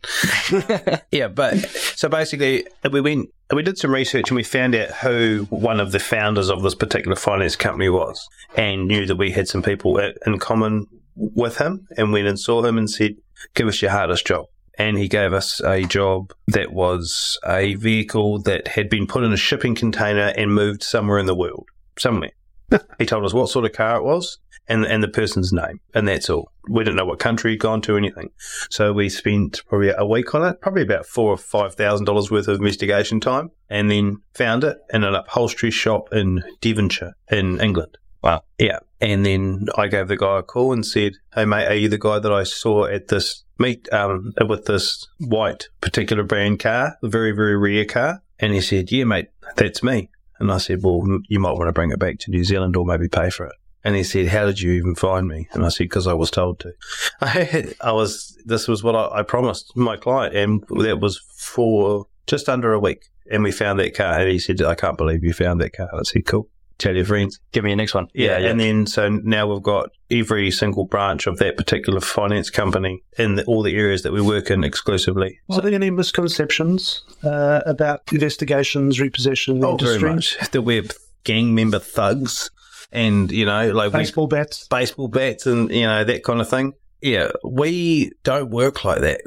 [1.11, 1.59] yeah, but
[1.96, 5.90] so basically, we went, we did some research and we found out who one of
[5.90, 9.98] the founders of this particular finance company was, and knew that we had some people
[9.98, 13.16] in common with him, and went and saw him and said,
[13.57, 14.44] "Give us your hardest job."
[14.79, 19.33] And he gave us a job that was a vehicle that had been put in
[19.33, 21.66] a shipping container and moved somewhere in the world,
[21.98, 22.31] somewhere.
[22.98, 26.07] he told us what sort of car it was and and the person's name, and
[26.07, 26.51] that's all.
[26.68, 28.31] We didn't know what country he'd gone to, or anything.
[28.70, 32.31] So we spent probably a week on it, probably about four or five thousand dollars
[32.31, 37.61] worth of investigation time, and then found it in an upholstery shop in Devonshire in
[37.61, 37.98] England.
[38.22, 38.44] Wow.
[38.59, 38.79] Yeah.
[39.01, 41.98] And then I gave the guy a call and said, Hey mate, are you the
[41.98, 47.09] guy that I saw at this meet um, with this white particular brand car, a
[47.09, 48.22] very, very rare car?
[48.38, 50.09] And he said, Yeah, mate, that's me.
[50.38, 52.87] And I said, Well, you might want to bring it back to New Zealand or
[52.87, 53.55] maybe pay for it.
[53.85, 55.49] And he said, How did you even find me?
[55.53, 56.73] And I said, Because I was told to.
[57.21, 60.35] I, I was, this was what I, I promised my client.
[60.37, 63.07] And that was for just under a week.
[63.31, 64.21] And we found that car.
[64.21, 65.88] And he said, I can't believe you found that car.
[65.92, 66.49] I said, Cool.
[66.79, 67.38] Tell your friends.
[67.53, 68.09] Give me your next one.
[68.12, 73.05] Yeah, and then so now we've got every single branch of that particular finance company
[73.18, 75.38] in the, all the areas that we work in exclusively.
[75.49, 80.83] Are there any misconceptions uh, about investigations, repossession, Oh, very much that we're
[81.23, 82.51] gang member thugs,
[82.92, 84.68] and you know, like we, Baseball bats.
[84.68, 86.74] baseball bats and you know that kind of thing.
[87.00, 89.22] Yeah, we don't work like that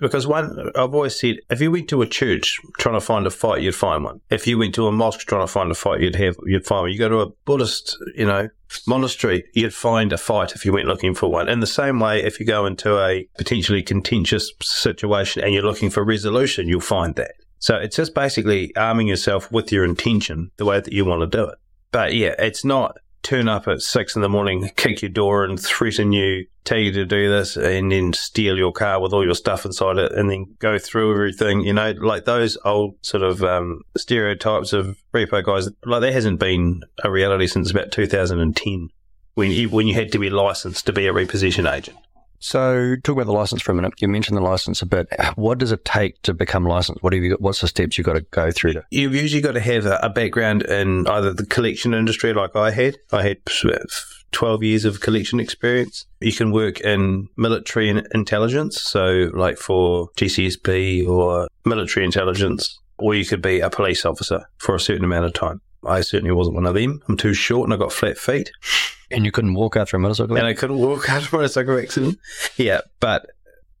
[0.00, 3.30] because one, I've always said, if you went to a church trying to find a
[3.30, 4.22] fight, you'd find one.
[4.30, 6.82] If you went to a mosque trying to find a fight, you'd have you'd find
[6.84, 6.92] one.
[6.92, 8.48] You go to a Buddhist, you know,
[8.86, 11.50] monastery, you'd find a fight if you went looking for one.
[11.50, 15.90] In the same way, if you go into a potentially contentious situation and you're looking
[15.90, 17.32] for resolution, you'll find that.
[17.58, 21.36] So it's just basically arming yourself with your intention the way that you want to
[21.36, 21.58] do it.
[21.92, 25.58] But yeah, it's not turn up at six in the morning, kick your door and
[25.60, 29.34] threaten you, tell you to do this, and then steal your car with all your
[29.34, 31.60] stuff inside it, and then go through everything.
[31.62, 35.68] You know, like those old sort of um, stereotypes of repo guys.
[35.84, 38.88] Like that hasn't been a reality since about 2010,
[39.34, 41.98] when you, when you had to be licensed to be a repossession agent.
[42.46, 43.94] So, talk about the license for a minute.
[43.98, 45.08] You mentioned the license a bit.
[45.34, 47.02] What does it take to become licensed?
[47.02, 47.40] What have you got?
[47.40, 48.84] What's the steps you've got to go through to?
[48.92, 52.70] You've usually got to have a, a background in either the collection industry, like I
[52.70, 52.98] had.
[53.10, 53.38] I had
[54.30, 56.06] 12 years of collection experience.
[56.20, 63.16] You can work in military in- intelligence, so like for GCSB or military intelligence, or
[63.16, 65.60] you could be a police officer for a certain amount of time.
[65.84, 67.02] I certainly wasn't one of them.
[67.08, 68.50] I'm too short and I got flat feet.
[69.10, 70.36] And you couldn't walk after a motorcycle?
[70.36, 72.18] And I couldn't walk after a motorcycle accident.
[72.56, 73.26] Yeah, but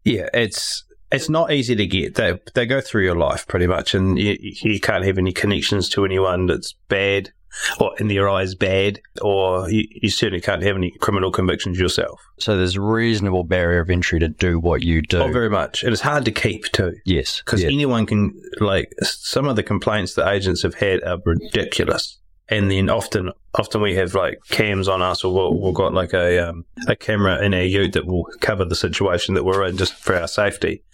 [0.04, 2.14] yeah, it's it's not easy to get.
[2.14, 5.88] They they go through your life pretty much, and you, you can't have any connections
[5.90, 7.32] to anyone that's bad
[7.80, 12.20] or in their eyes bad, or you, you certainly can't have any criminal convictions yourself.
[12.38, 15.18] So there's a reasonable barrier of entry to do what you do.
[15.18, 16.94] Oh, very much, and it's hard to keep too.
[17.04, 17.42] yes.
[17.44, 17.68] Because yeah.
[17.68, 22.18] anyone can, like, some of the complaints that agents have had are ridiculous.
[22.48, 26.12] And then often, often we have like cams on us, or we'll, we've got like
[26.12, 29.76] a um, a camera in our ute that will cover the situation that we're in
[29.76, 30.84] just for our safety.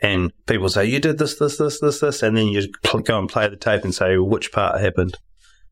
[0.00, 2.68] And people say, "You did this, this, this, this, this," and then you
[3.02, 5.16] go and play the tape and say which part happened,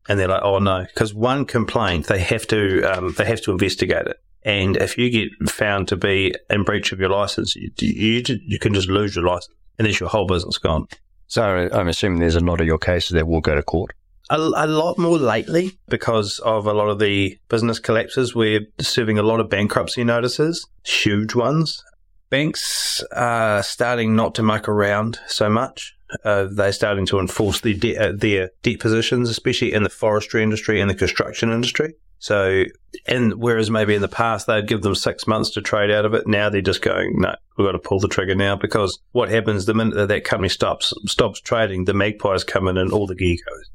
[0.09, 3.51] and they're like, "Oh no," because one complaint they have to um, they have to
[3.51, 4.17] investigate it.
[4.43, 8.59] And if you get found to be in breach of your license, you, you, you
[8.59, 10.87] can just lose your license, and there's your whole business gone.
[11.27, 13.91] So I'm assuming there's a lot of your cases that will go to court.
[14.29, 18.33] a, a lot more lately because of a lot of the business collapses.
[18.33, 21.83] We're serving a lot of bankruptcy notices, huge ones.
[22.29, 25.95] Banks are starting not to muck around so much.
[26.23, 30.41] Uh, they're starting to enforce their, de- uh, their debt positions, especially in the forestry
[30.41, 31.93] industry and the construction industry.
[32.19, 32.65] So,
[33.07, 36.13] and whereas maybe in the past they'd give them six months to trade out of
[36.13, 39.29] it, now they're just going, no, we've got to pull the trigger now because what
[39.29, 43.07] happens the minute that that company stops stops trading, the magpies come in and all
[43.07, 43.69] the gear goes.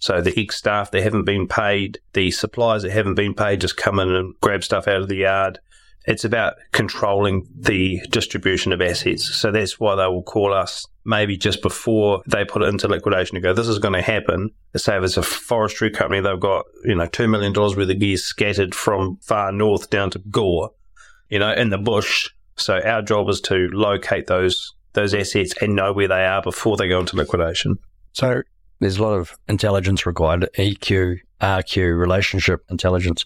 [0.00, 3.76] So the ex staff that haven't been paid, the suppliers that haven't been paid just
[3.76, 5.58] come in and grab stuff out of the yard.
[6.06, 9.34] It's about controlling the distribution of assets.
[9.34, 13.34] So that's why they will call us maybe just before they put it into liquidation
[13.34, 14.50] to go, this is going to happen.
[14.76, 18.18] Say if it's a forestry company, they've got, you know, $2 million worth of gear
[18.18, 20.70] scattered from far north down to Gore,
[21.30, 22.28] you know, in the bush.
[22.56, 26.76] So our job is to locate those those assets and know where they are before
[26.76, 27.78] they go into liquidation.
[28.12, 28.42] So
[28.80, 33.24] there's a lot of intelligence required, EQ, RQ, relationship intelligence.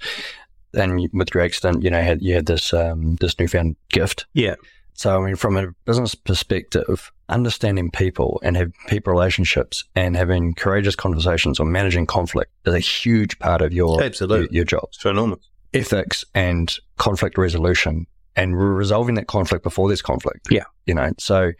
[0.74, 4.26] And with your accident, you know, had, you had this um, this newfound gift.
[4.34, 4.54] Yeah.
[4.94, 10.54] So I mean, from a business perspective, understanding people and have people relationships and having
[10.54, 14.46] courageous conversations or managing conflict is a huge part of your Absolutely.
[14.46, 14.88] your, your job.
[14.92, 15.40] It's enormous.
[15.74, 20.48] Ethics and conflict resolution and resolving that conflict before there's conflict.
[20.50, 20.64] Yeah.
[20.86, 21.52] You know, so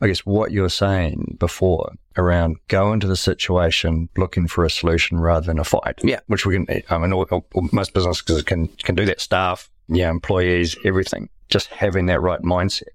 [0.00, 4.70] I guess what you were saying before around go into the situation looking for a
[4.70, 6.00] solution rather than a fight.
[6.02, 6.20] Yeah.
[6.26, 9.20] Which we can, I mean, all, all, most businesses can, can do that.
[9.20, 11.28] Staff, yeah, employees, everything.
[11.48, 12.88] Just having that right mindset.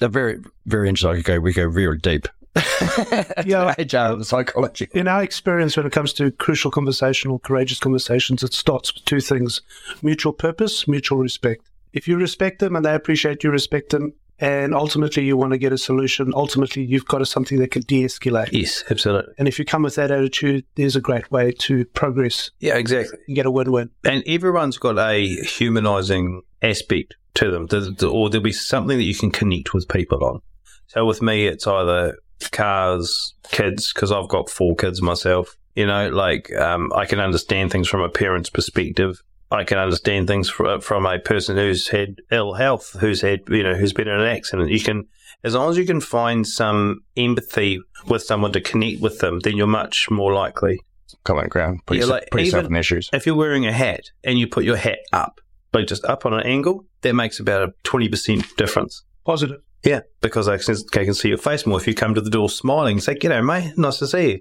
[0.00, 1.10] They're very, very interesting.
[1.10, 2.28] I could go, we go real deep.
[3.44, 3.74] Yeah.
[3.78, 4.88] And psychology.
[4.92, 9.20] In our experience, when it comes to crucial conversational, courageous conversations, it starts with two
[9.20, 9.60] things
[10.02, 11.68] mutual purpose, mutual respect.
[11.92, 15.58] If you respect them and they appreciate you respect them, and ultimately you want to
[15.58, 18.50] get a solution, ultimately you've got a, something that can de escalate.
[18.52, 19.34] Yes, absolutely.
[19.36, 23.18] And if you come with that attitude, there's a great way to progress Yeah, exactly.
[23.26, 23.90] and get a win win.
[24.04, 29.14] And everyone's got a humanizing aspect to them, There's- or there'll be something that you
[29.14, 30.40] can connect with people on.
[30.88, 32.16] So with me, it's either
[32.52, 35.56] cars, kids, because I've got four kids myself.
[35.74, 39.22] You know, like um, I can understand things from a parent's perspective.
[39.50, 43.62] I can understand things from, from a person who's had ill health, who's had, you
[43.62, 44.70] know, who's been in an accident.
[44.70, 45.06] You can,
[45.44, 49.56] as long as you can find some empathy with someone to connect with them, then
[49.56, 50.80] you're much more likely
[51.24, 51.80] Common ground.
[51.86, 53.08] Put, Yeah, yourself, like put yourself in their shoes.
[53.12, 55.40] if you're wearing a hat and you put your hat up,
[55.72, 59.02] like just up on an angle, that makes about a 20% difference.
[59.24, 59.60] Positive.
[59.84, 61.78] Yeah, because I can, I can see your face more.
[61.78, 64.40] If you come to the door smiling, say, G'day, mate, nice to see you.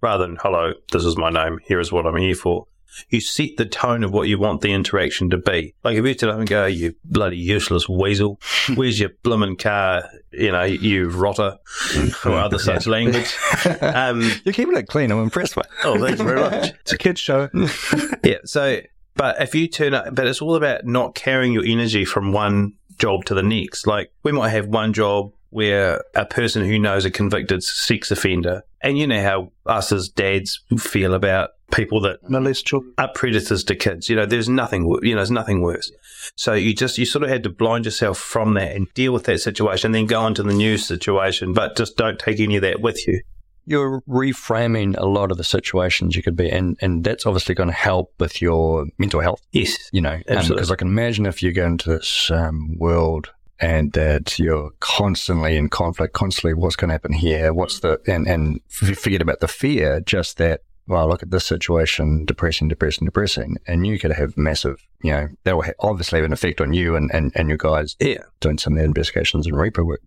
[0.00, 2.66] Rather than, hello, this is my name, here is what I'm here for.
[3.10, 5.74] You set the tone of what you want the interaction to be.
[5.84, 8.40] Like if you turn up and go, you bloody useless weasel,
[8.74, 11.58] where's your bloomin' car, you know, you rotter,
[12.24, 13.36] or other such language.
[13.80, 15.10] Um, You're keeping it clean.
[15.10, 15.66] I'm impressed with.
[15.84, 16.70] oh, thanks very much.
[16.80, 17.48] It's a kid's show.
[18.24, 18.36] Yeah.
[18.44, 18.80] So,
[19.18, 22.72] but if you turn up, but it's all about not carrying your energy from one
[22.98, 23.86] job to the next.
[23.86, 28.62] Like we might have one job where a person who knows a convicted sex offender,
[28.80, 32.94] and you know how us as dads feel about people that Molest children.
[32.98, 34.08] are predators to kids.
[34.08, 35.90] You know, there's nothing, you know, there's nothing worse.
[36.34, 39.24] So you just, you sort of had to blind yourself from that and deal with
[39.24, 42.62] that situation, and then go into the new situation, but just don't take any of
[42.62, 43.20] that with you.
[43.68, 47.68] You're reframing a lot of the situations you could be in, and that's obviously going
[47.68, 49.42] to help with your mental health.
[49.52, 49.76] Yes.
[49.92, 54.38] You know, because I can imagine if you go into this um, world and that
[54.38, 59.20] you're constantly in conflict, constantly what's going to happen here, what's the and and forget
[59.20, 63.98] about the fear, just that well, look at this situation, depressing, depressing, depressing, and you
[63.98, 67.10] could have massive, you know, that will ha- obviously have an effect on you and,
[67.12, 68.22] and, and your guys Yeah.
[68.40, 70.00] doing some of the investigations and repo work.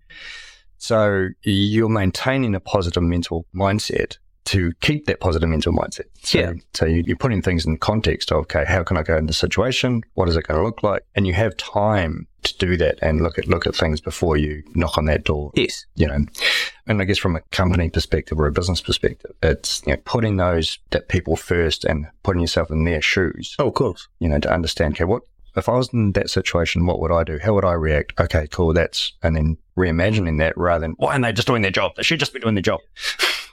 [0.86, 6.06] So you're maintaining a positive mental mindset to keep that positive mental mindset.
[6.24, 6.54] So, Yeah.
[6.74, 9.38] so you- you're putting things in context of, okay, how can I go in this
[9.38, 10.02] situation?
[10.16, 11.04] What is it going to look like?
[11.14, 14.64] And you have time to do that and look at look at things before you
[14.74, 15.86] knock on that door Yes.
[15.94, 16.26] you know,
[16.88, 20.38] and I guess from a company perspective or a business perspective, it's you know, putting
[20.38, 24.08] those that people first and putting yourself in their shoes, Oh, of course.
[24.20, 25.22] you know, to understand, okay, what
[25.56, 27.40] if I was in that situation, what would I do?
[27.42, 28.20] How would I react?
[28.20, 31.72] Okay, cool, that's and then reimagining that rather than why aren't they just doing their
[31.72, 31.96] job?
[31.96, 32.80] They should just be doing their job.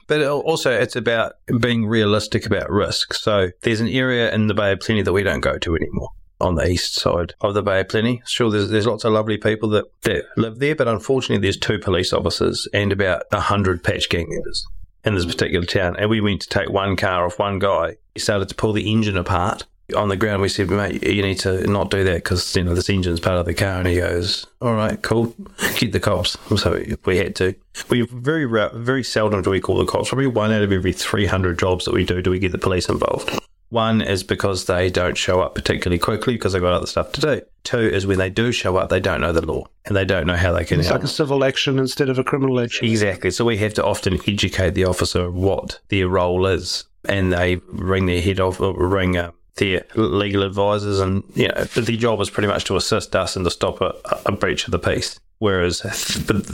[0.09, 3.13] But also, it's about being realistic about risk.
[3.13, 6.09] So there's an area in the Bay of Plenty that we don't go to anymore
[6.41, 8.23] on the east side of the Bay of Plenty.
[8.25, 11.79] Sure, there's, there's lots of lovely people that, that live there, but unfortunately, there's two
[11.79, 14.67] police officers and about a hundred patch gang members
[15.05, 15.95] in this particular town.
[15.99, 17.97] And we went to take one car off one guy.
[18.15, 19.67] He started to pull the engine apart.
[19.97, 22.75] On the ground, we said, mate, you need to not do that because, you know,
[22.75, 23.79] this engine's part of the car.
[23.79, 25.35] And he goes, all right, cool.
[25.79, 26.37] Get the cops.
[26.61, 27.55] So we had to.
[27.89, 30.09] We very, very seldom do we call the cops.
[30.11, 32.89] Probably one out of every 300 jobs that we do, do we get the police
[32.89, 33.31] involved.
[33.71, 37.21] One is because they don't show up particularly quickly because they've got other stuff to
[37.21, 37.43] do.
[37.65, 40.27] Two is when they do show up, they don't know the law and they don't
[40.27, 41.01] know how they can It's help.
[41.01, 42.87] like a civil action instead of a criminal action.
[42.89, 43.31] Exactly.
[43.31, 48.07] So we have to often educate the officer what their role is, and they ring
[48.07, 52.31] their head off, or ring uh, their legal advisors, and you know, their job is
[52.31, 53.95] pretty much to assist us and to stop a,
[54.27, 55.21] a breach of the peace.
[55.39, 55.83] Whereas,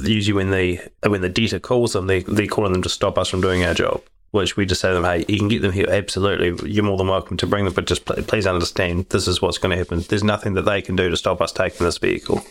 [0.03, 3.29] usually when the when the debtor calls them, they they're calling them to stop us
[3.29, 4.03] from doing our job.
[4.33, 5.87] Which we just say to them, hey, you can get them here.
[5.89, 9.41] Absolutely, you're more than welcome to bring them, but just pl- please understand this is
[9.41, 10.01] what's going to happen.
[10.01, 12.45] There's nothing that they can do to stop us taking this vehicle.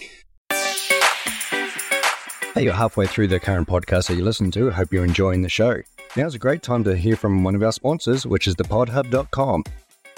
[2.53, 4.69] Hey, you're halfway through the current podcast that you listen to.
[4.69, 5.81] Hope you're enjoying the show.
[6.15, 9.63] Now's a great time to hear from one of our sponsors, which is thepodhub.com.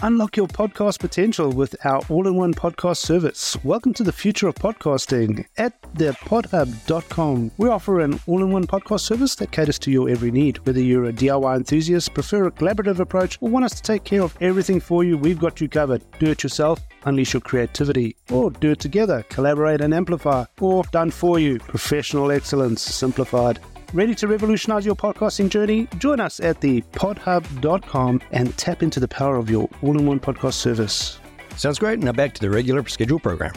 [0.01, 3.57] Unlock your podcast potential with our all in one podcast service.
[3.63, 5.45] Welcome to the future of podcasting.
[5.57, 10.31] At thepodhub.com, we offer an all in one podcast service that caters to your every
[10.31, 10.57] need.
[10.65, 14.21] Whether you're a DIY enthusiast, prefer a collaborative approach, or want us to take care
[14.21, 16.03] of everything for you, we've got you covered.
[16.19, 21.09] Do it yourself, unleash your creativity, or do it together, collaborate and amplify, or done
[21.09, 23.59] for you, professional excellence simplified.
[23.93, 25.87] Ready to revolutionize your podcasting journey?
[25.99, 30.53] Join us at thepodhub.com and tap into the power of your all in one podcast
[30.53, 31.19] service.
[31.55, 31.99] Sounds great.
[31.99, 33.53] Now back to the regular scheduled program.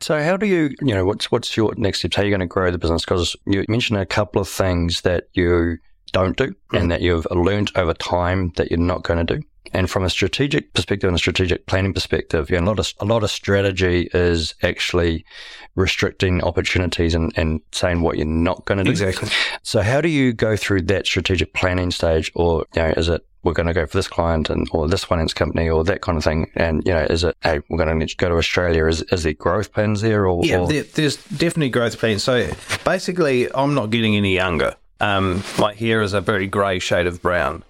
[0.00, 2.16] So, how do you, you know, what's what's your next steps?
[2.16, 3.04] How are you going to grow the business?
[3.04, 5.78] Because you mentioned a couple of things that you
[6.12, 6.88] don't do and mm.
[6.90, 9.42] that you've learned over time that you're not going to do.
[9.72, 12.92] And from a strategic perspective and a strategic planning perspective, you know, a lot of
[13.00, 15.24] a lot of strategy is actually
[15.74, 18.90] restricting opportunities and, and saying what you're not going to do.
[18.90, 19.28] Exactly.
[19.62, 23.24] So, how do you go through that strategic planning stage, or you know, is it
[23.44, 26.18] we're going to go for this client and or this finance company or that kind
[26.18, 26.50] of thing?
[26.54, 28.86] And you know, is it hey, we're going to go to Australia?
[28.86, 32.22] Is is there growth plans there, or, Yeah, or there, there's definitely growth plans.
[32.24, 32.50] So
[32.84, 34.74] basically, I'm not getting any younger.
[35.00, 37.62] Um, my hair is a very grey shade of brown.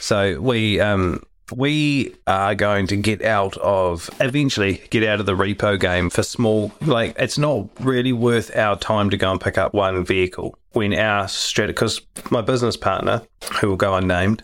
[0.00, 5.34] So we um, we are going to get out of eventually get out of the
[5.34, 6.72] repo game for small.
[6.80, 10.94] Like it's not really worth our time to go and pick up one vehicle when
[10.94, 11.74] our strategy.
[11.74, 13.22] Because my business partner,
[13.60, 14.42] who will go unnamed,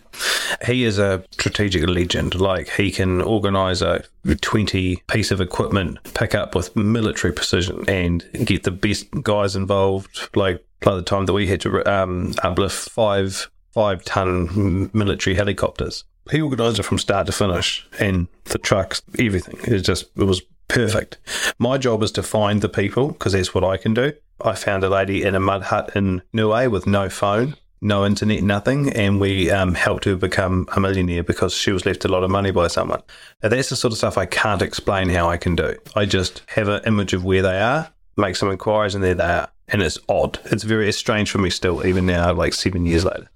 [0.65, 2.35] he is a strategic legend.
[2.35, 8.63] Like he can organise a 20 piece of equipment pickup with military precision and get
[8.63, 10.29] the best guys involved.
[10.35, 16.03] Like by the time that we had to um, uplift five five ton military helicopters,
[16.31, 19.59] he organised it from start to finish, and the trucks, everything.
[19.63, 21.17] It just it was perfect.
[21.59, 24.13] My job is to find the people because that's what I can do.
[24.43, 28.43] I found a lady in a mud hut in Niue with no phone no internet,
[28.43, 32.23] nothing, and we um, helped her become a millionaire because she was left a lot
[32.23, 33.01] of money by someone.
[33.41, 35.75] Now, that's the sort of stuff I can't explain how I can do.
[35.95, 39.23] I just have an image of where they are, make some inquiries, and there they
[39.23, 39.50] are.
[39.71, 40.39] And it's odd.
[40.45, 43.29] It's very strange for me still, even now, like seven years later.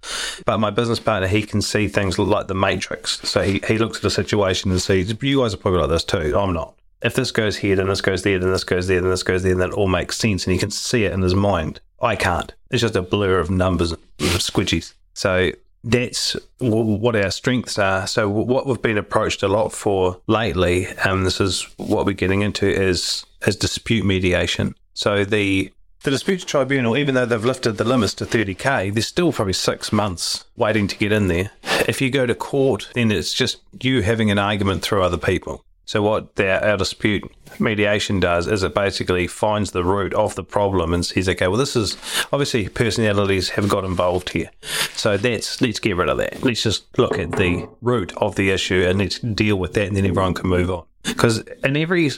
[0.45, 3.21] But my business partner, he can see things like the Matrix.
[3.21, 6.03] So he, he looks at a situation and sees, you guys are probably like this
[6.03, 6.37] too.
[6.37, 6.75] I'm not.
[7.01, 9.43] If this goes here, then this goes there, then this goes there, then this goes
[9.43, 10.45] there, then it all makes sense.
[10.45, 11.79] And he can see it in his mind.
[12.01, 12.53] I can't.
[12.69, 14.93] It's just a blur of numbers and squidgies.
[15.13, 15.51] So
[15.83, 18.07] that's what our strengths are.
[18.07, 22.41] So what we've been approached a lot for lately, and this is what we're getting
[22.41, 24.75] into, is is dispute mediation.
[24.93, 25.71] So the
[26.05, 29.91] the disputes tribunal, even though they've lifted the limits to 30k, there's still probably six
[29.91, 31.49] months waiting to get in there.
[31.87, 35.65] If you go to court, then it's just you having an argument through other people.
[35.85, 37.23] So what the, our dispute
[37.59, 41.57] mediation does is it basically finds the root of the problem and says, okay, well,
[41.57, 41.97] this is
[42.31, 44.51] obviously personalities have got involved here.
[44.93, 46.43] So that's let's get rid of that.
[46.43, 49.97] Let's just look at the root of the issue and let's deal with that, and
[49.97, 50.85] then everyone can move on.
[51.05, 52.11] Because in every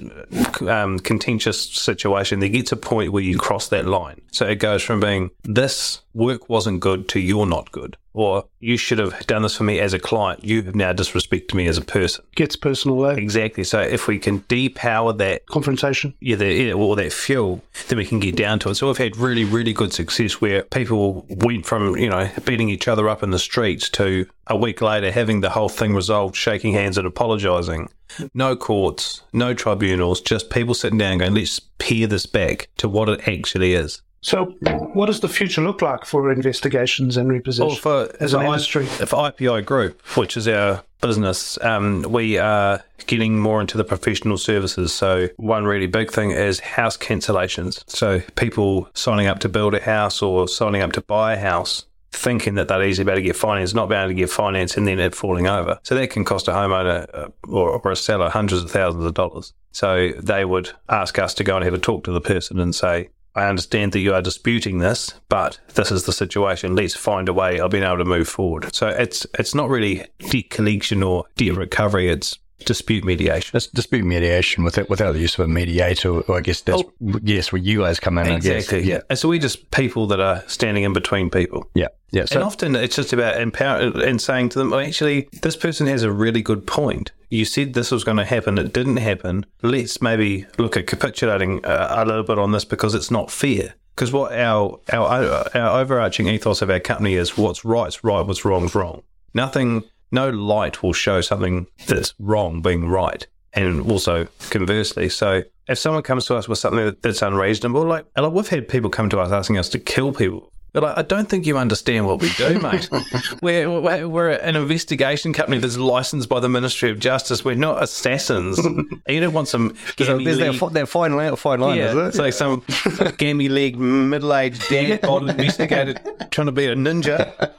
[0.68, 4.22] um, contentious situation, there gets a point where you cross that line.
[4.32, 8.76] So it goes from being this work wasn't good to you're not good, or you
[8.76, 10.44] should have done this for me as a client.
[10.44, 12.26] You have now disrespected me as a person.
[12.36, 13.14] Gets personal, eh?
[13.14, 13.64] Exactly.
[13.64, 16.16] So if we can depower that Confrontation.
[16.20, 18.76] yeah, the, yeah, or that fuel, then we can get down to it.
[18.76, 22.88] So we've had really, really good success where people went from, you know, beating each
[22.88, 26.74] other up in the streets to a week later having the whole thing resolved, shaking
[26.74, 27.90] hands and apologising.
[28.34, 33.10] No courts, no tribunals, just people sitting down going, let's pare this back to what
[33.10, 34.02] it actually is.
[34.22, 34.46] So,
[34.94, 37.76] what does the future look like for investigations and repossession Well,
[38.08, 38.86] for as an I- industry?
[38.86, 44.38] for IPI Group, which is our business, um, we are getting more into the professional
[44.38, 44.92] services.
[44.92, 47.84] So one really big thing is house cancellations.
[47.88, 51.86] So people signing up to build a house or signing up to buy a house.
[52.14, 54.88] Thinking that they're easily able to get finance, not being able to get finance, and
[54.88, 55.78] then it falling over.
[55.84, 59.14] So that can cost a homeowner uh, or, or a seller hundreds of thousands of
[59.14, 59.54] dollars.
[59.72, 62.74] So they would ask us to go and have a talk to the person and
[62.74, 66.76] say, I understand that you are disputing this, but this is the situation.
[66.76, 68.74] Let's find a way of being able to move forward.
[68.74, 72.10] So it's it's not really debt collection or debt recovery.
[72.10, 73.56] It's dispute mediation.
[73.56, 76.22] It's dispute mediation without without the use of a mediator.
[76.22, 78.28] Or I guess that's yes, where you guys come in.
[78.28, 78.46] I guess.
[78.46, 78.90] Exactly.
[78.90, 79.02] Yeah.
[79.10, 81.70] And so we're just people that are standing in between people.
[81.74, 81.88] Yeah.
[82.12, 82.26] Yeah.
[82.32, 86.04] and often it's just about empowering and saying to them, well, actually, this person has
[86.04, 87.12] a really good point.
[87.30, 88.58] You said this was going to happen.
[88.58, 89.46] It didn't happen.
[89.62, 93.76] Let's maybe look at capitulating uh, a little bit on this because it's not fair.
[93.94, 98.46] Because what our, our our overarching ethos of our company is what's right's right, what's
[98.46, 99.02] wrong's wrong.
[99.34, 103.26] Nothing, no light will show something that's wrong being right.
[103.54, 105.10] And also conversely.
[105.10, 109.10] So if someone comes to us with something that's unreasonable, like, we've had people come
[109.10, 110.52] to us asking us to kill people.
[110.74, 112.90] But I don't think you understand what we do, mate.
[113.42, 117.44] we're, we're, we're an investigation company that's licensed by the Ministry of Justice.
[117.44, 118.58] We're not assassins.
[119.08, 121.92] you don't want some there's, gammy there's that, leg- that fine line, fine line, yeah,
[121.92, 122.22] is it's it?
[122.22, 122.64] like some
[123.18, 125.96] gammy leg, middle aged, dad bod investigator
[126.32, 127.54] trying to be a ninja.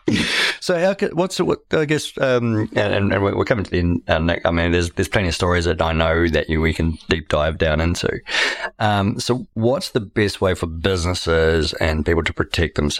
[0.60, 4.02] So, how, ca- what's what I guess, um, and, and, we're coming to the end.
[4.08, 4.42] Uh, Nick.
[4.44, 7.28] I mean, there's there's plenty of stories that I know that you we can deep
[7.28, 8.20] dive down into.
[8.78, 12.97] Um, so, what's the best way for businesses and people to protect themselves?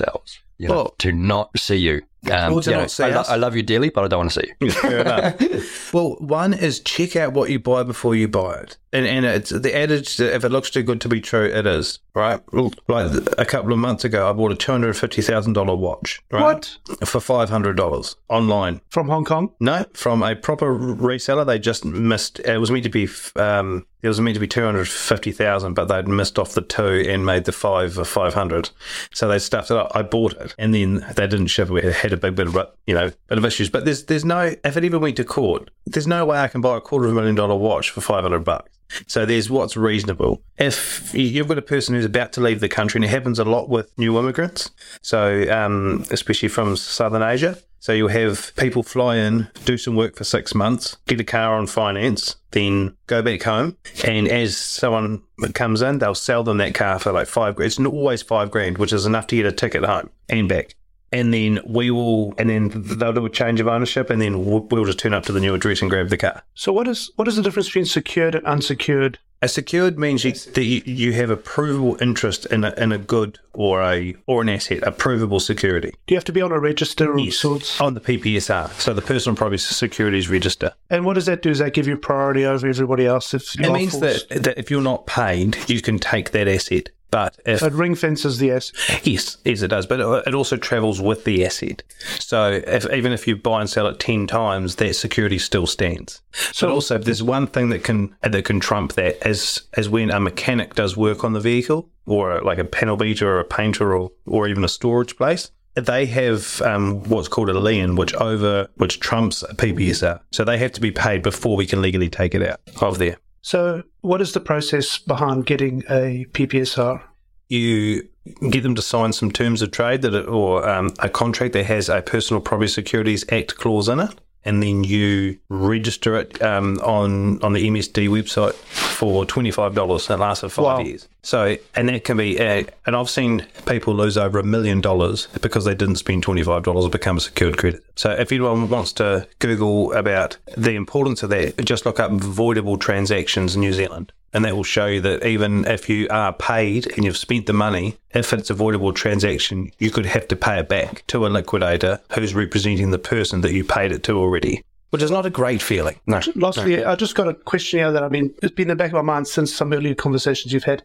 [0.59, 2.03] You know, Well- to not see you.
[2.30, 3.28] Um, Well, to you know, see I, lo- us.
[3.28, 5.68] I love you dearly, but I don't want to see you.
[5.92, 9.48] Well, one is check out what you buy before you buy it, and and it's
[9.50, 12.00] the adage that if it looks too good to be true, it is.
[12.14, 12.40] Right?
[12.88, 16.20] Like a couple of months ago, I bought a two hundred fifty thousand dollar watch.
[16.30, 16.42] Right?
[16.42, 16.76] What?
[17.08, 18.80] for five hundred dollars online?
[18.90, 19.52] From Hong Kong?
[19.60, 21.46] No, from a proper reseller.
[21.46, 22.40] They just missed.
[22.40, 23.08] It was meant to be.
[23.36, 26.60] Um, it was meant to be two hundred fifty thousand, but they'd missed off the
[26.62, 28.68] two and made the five a five hundred.
[29.14, 29.92] So they stuffed it up.
[29.94, 31.72] I bought it, and then they didn't ship it.
[31.72, 33.70] We had a big bit of you know bit of issues.
[33.70, 34.54] But there's there's no.
[34.64, 37.12] If it even went to court, there's no way I can buy a quarter of
[37.12, 38.70] a million dollar watch for five hundred bucks.
[39.06, 40.42] So there's what's reasonable.
[40.56, 43.44] If you've got a person who's about to leave the country, and it happens a
[43.44, 44.70] lot with new immigrants,
[45.02, 47.59] so um, especially from Southern Asia.
[47.80, 51.54] So you'll have people fly in, do some work for six months, get a car
[51.54, 53.76] on finance, then go back home.
[54.04, 55.22] And as someone
[55.54, 57.68] comes in, they'll sell them that car for like five grand.
[57.68, 60.74] It's always five grand, which is enough to get a ticket home and back.
[61.11, 64.61] And then we will, and then they'll do a change of ownership, and then we'll,
[64.61, 66.42] we'll just turn up to the new address and grab the car.
[66.54, 69.18] So, what is what is the difference between secured and unsecured?
[69.40, 72.98] A secured means you, that you, you have a provable interest in a, in a
[72.98, 75.90] good or a or an asset, a provable security.
[76.09, 77.36] Do you have to be on a register of Yes.
[77.36, 77.80] sorts?
[77.80, 80.72] On the PPSR, so the personal property securities register.
[80.90, 81.50] And what does that do?
[81.50, 83.32] Does that give you priority over everybody else?
[83.32, 84.28] If It are means forced?
[84.28, 86.90] that, that if you're not paid, you can take that asset.
[87.11, 89.06] But if it ring fences the asset.
[89.06, 89.86] yes, yes, it does.
[89.86, 91.82] But it also travels with the asset.
[92.18, 96.20] So if even if you buy and sell it ten times, that security still stands.
[96.52, 99.88] So- but also, if there's one thing that can that can trump that, as as
[99.88, 103.44] when a mechanic does work on the vehicle, or like a panel beater, or a
[103.44, 105.50] painter, or or even a storage place.
[105.74, 110.20] They have um, what's called a lien, which over which trumps a PPSR.
[110.32, 113.18] So they have to be paid before we can legally take it out of there.
[113.43, 117.03] So, what is the process behind getting a PPSR?
[117.49, 118.07] you
[118.51, 121.64] get them to sign some terms of trade that it, or um, a contract that
[121.64, 126.78] has a personal property securities act clause in it and then you register it um,
[126.78, 130.09] on on the MSD website for twenty five dollars.
[130.11, 130.80] It lasts for five Wow.
[130.80, 131.09] years.
[131.22, 135.26] So, and that can be, uh, and I've seen people lose over a million dollars
[135.43, 137.84] because they didn't spend twenty five dollars to become a secured credit.
[137.97, 142.80] So, if anyone wants to Google about the importance of that, just look up voidable
[142.80, 144.12] transactions in New Zealand.
[144.34, 147.54] And that will show you that even if you are paid and you've spent the
[147.54, 151.28] money, if it's a avoidable transaction, you could have to pay it back to a
[151.28, 155.30] liquidator who's representing the person that you paid it to already, which is not a
[155.30, 155.98] great feeling.
[156.06, 156.20] No.
[156.34, 158.88] Lastly, I just got a question here that I mean, it's been in the back
[158.88, 160.82] of my mind since some earlier conversations you've had.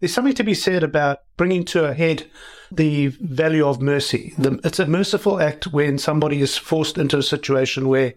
[0.00, 2.26] There's something to be said about bringing to a head
[2.72, 4.32] the value of mercy.
[4.38, 8.14] The, it's a merciful act when somebody is forced into a situation where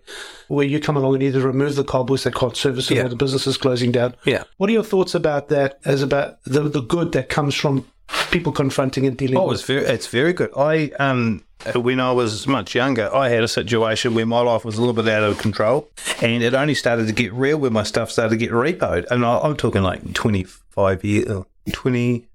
[0.48, 3.06] where you come along and either remove the because they can't service it Yeah.
[3.06, 4.16] or the business is closing down.
[4.26, 4.44] Yeah.
[4.58, 7.86] What are your thoughts about that as about the, the good that comes from
[8.32, 10.52] people confronting and dealing Oh, with it's very, it's very good.
[10.56, 11.44] I um,
[11.76, 14.94] when I was much younger, I had a situation where my life was a little
[14.94, 15.90] bit out of control,
[16.22, 19.06] and it only started to get real when my stuff started to get repoed.
[19.10, 22.28] And I, I'm talking like 25 years, uh, 20.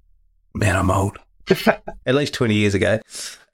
[0.55, 1.19] Man, I'm old.
[2.07, 3.01] At least 20 years ago,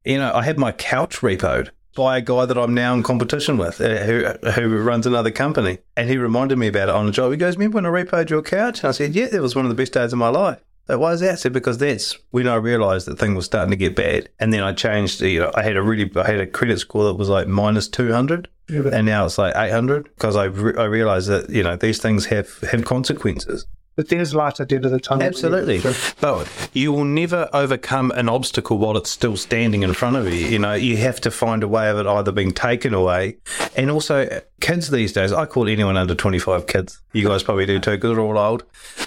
[0.04, 3.56] you know, I had my couch repoed by a guy that I'm now in competition
[3.56, 7.12] with, uh, who who runs another company, and he reminded me about it on the
[7.12, 7.30] job.
[7.30, 9.64] He goes, "Remember when I repoed your couch?" And I said, "Yeah, that was one
[9.64, 11.32] of the best days of my life." So why is that?
[11.32, 14.52] I said because that's when I realised that thing was starting to get bad, and
[14.52, 15.22] then I changed.
[15.22, 17.88] You know, I had a really, I had a credit score that was like minus
[17.88, 21.62] two hundred, and now it's like eight hundred because I re- I realised that you
[21.62, 23.66] know these things have have consequences.
[23.96, 25.22] But there's light at the end of the tunnel.
[25.26, 25.80] Absolutely.
[26.20, 30.46] But you will never overcome an obstacle while it's still standing in front of you.
[30.46, 33.36] You know, you have to find a way of it either being taken away.
[33.76, 37.00] And also, kids these days, I call anyone under 25 kids.
[37.12, 38.64] You guys probably do too, because they're all old.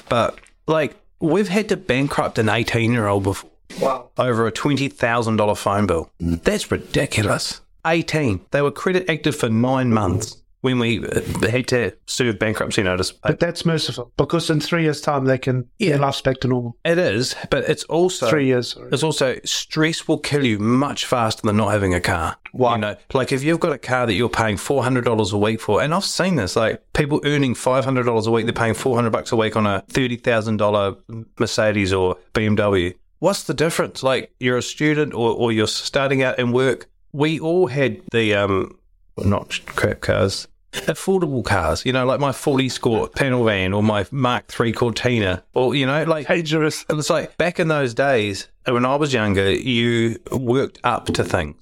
[0.10, 3.50] But, like, we've had to bankrupt an 18 year old before
[3.82, 4.10] Wow.
[4.18, 6.10] over a $20,000 phone bill.
[6.22, 6.42] Mm.
[6.44, 7.60] That's ridiculous.
[7.86, 8.40] 18.
[8.52, 10.38] They were credit active for nine months
[10.74, 11.02] when we
[11.50, 13.12] had to serve bankruptcy notice.
[13.12, 16.78] But that's merciful because in three years' time they can their life's back to normal.
[16.84, 18.74] It is, but it's also Three years.
[18.74, 18.90] sorry.
[18.92, 22.36] It's also stress will kill you much faster than not having a car.
[22.52, 22.76] Why?
[22.76, 25.38] You know, like if you've got a car that you're paying four hundred dollars a
[25.38, 28.54] week for, and I've seen this, like people earning five hundred dollars a week, they're
[28.54, 30.96] paying four hundred bucks a week on a thirty thousand dollar
[31.40, 32.96] Mercedes or BMW.
[33.20, 34.04] What's the difference?
[34.04, 36.88] Like you're a student or, or you're starting out in work.
[37.14, 38.78] We all had the um,
[39.18, 40.48] not crap cars,
[40.88, 41.86] affordable cars.
[41.86, 45.86] You know, like my Ford Escort panel van or my Mark Three Cortina, or you
[45.86, 46.86] know, like Dangerous.
[46.90, 51.24] and it's like back in those days, when I was younger, you worked up to
[51.24, 51.56] things.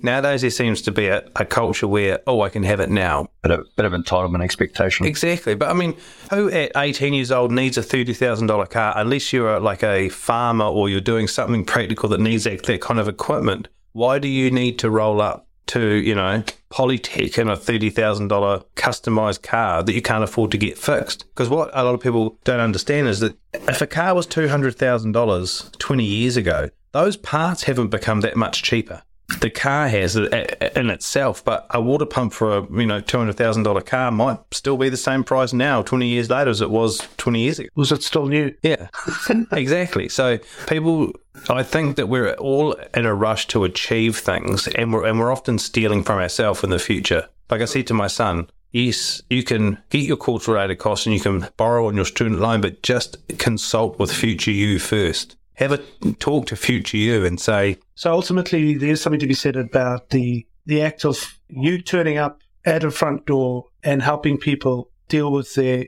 [0.00, 3.28] Nowadays, there seems to be a, a culture where, oh, I can have it now.
[3.42, 5.06] Bit of, bit of entitlement expectation.
[5.06, 5.54] Exactly.
[5.54, 5.96] But I mean,
[6.30, 10.88] who at 18 years old needs a $30,000 car unless you're like a farmer or
[10.88, 13.68] you're doing something practical that needs that, that kind of equipment?
[13.92, 16.42] Why do you need to roll up to, you know,
[16.72, 21.26] Polytech in a $30,000 customized car that you can't afford to get fixed?
[21.28, 25.78] Because what a lot of people don't understand is that if a car was $200,000
[25.78, 29.02] 20 years ago, those parts haven't become that much cheaper
[29.40, 33.36] the car has in itself, but a water pump for a you know two hundred
[33.36, 36.70] thousand dollar car might still be the same price now, twenty years later, as it
[36.70, 37.68] was twenty years ago.
[37.74, 38.54] Was it still new?
[38.62, 38.88] Yeah,
[39.52, 40.08] exactly.
[40.08, 41.12] So people,
[41.48, 45.32] I think that we're all in a rush to achieve things, and we're and we're
[45.32, 47.28] often stealing from ourselves in the future.
[47.50, 51.14] Like I said to my son, yes, you can get your course related costs and
[51.14, 55.36] you can borrow on your student loan, but just consult with future you first.
[55.54, 55.78] Have a
[56.18, 60.46] talk to future you and say, So ultimately, there's something to be said about the
[60.66, 65.54] the act of you turning up at a front door and helping people deal with
[65.54, 65.86] their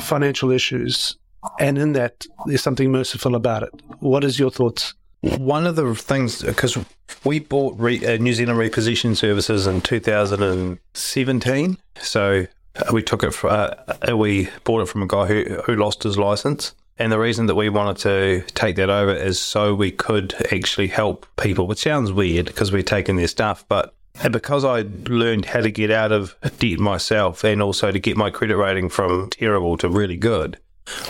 [0.00, 1.16] financial issues,
[1.60, 3.70] and in that, there's something merciful about it.
[3.98, 4.94] What is your thoughts?
[5.20, 6.78] One of the things, because
[7.24, 13.32] we bought re, uh, New Zealand Repossession Services in 2017, so uh, we took it
[13.32, 13.74] for, uh,
[14.16, 16.74] we bought it from a guy who, who lost his license.
[16.98, 20.88] And the reason that we wanted to take that over is so we could actually
[20.88, 23.94] help people, which sounds weird because we're taking their stuff, but
[24.30, 28.30] because I learned how to get out of debt myself and also to get my
[28.30, 30.58] credit rating from terrible to really good,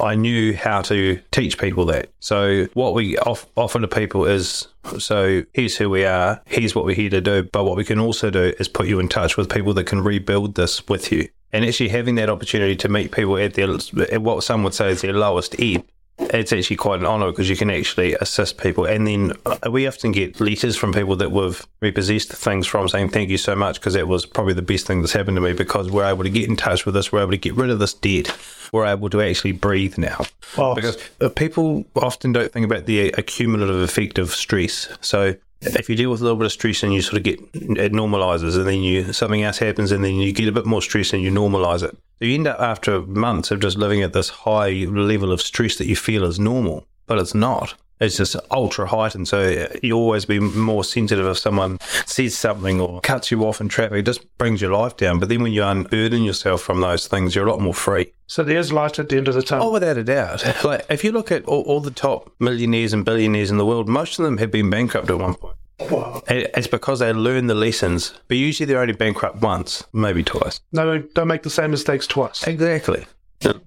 [0.03, 2.11] I knew how to teach people that.
[2.19, 4.69] So what we off- offer to people is,
[4.99, 8.01] so here's who we are, here's what we're here to do, but what we can
[8.01, 11.29] also do is put you in touch with people that can rebuild this with you.
[11.53, 13.71] And actually having that opportunity to meet people at their,
[14.13, 15.85] at what some would say is their lowest ebb,
[16.19, 18.85] it's actually quite an honour because you can actually assist people.
[18.87, 23.11] And then uh, we often get letters from people that we've repossessed things from saying,
[23.11, 25.53] thank you so much because that was probably the best thing that's happened to me
[25.53, 27.79] because we're able to get in touch with us, we're able to get rid of
[27.79, 28.35] this debt,
[28.73, 30.25] we're able to actually breathe now.
[30.57, 34.89] Oh, Because uh, people often don't think about the accumulative effect of stress.
[35.03, 37.41] So if you deal with a little bit of stress and you sort of get
[37.55, 40.83] it normalizes, and then you something else happens, and then you get a bit more
[40.83, 41.97] stress and you normalize it.
[42.19, 45.77] So you end up after months of just living at this high level of stress
[45.77, 47.75] that you feel is normal, but it's not.
[47.99, 49.29] It's just ultra heightened.
[49.29, 53.69] So you always be more sensitive if someone says something or cuts you off in
[53.69, 54.01] traffic.
[54.01, 55.19] It just brings your life down.
[55.19, 58.13] But then when you unburden yourself from those things, you're a lot more free.
[58.27, 59.69] So there's light at the end of the tunnel.
[59.69, 60.65] Oh, without a doubt.
[60.65, 63.89] Like if you look at all, all the top millionaires and billionaires in the world,
[63.89, 65.57] most of them have been bankrupt at one point.
[65.91, 66.23] Wow.
[66.29, 70.61] It's because they learn the lessons, but usually they're only bankrupt once, maybe twice.
[70.73, 72.47] No, don't make the same mistakes twice.
[72.47, 73.07] Exactly.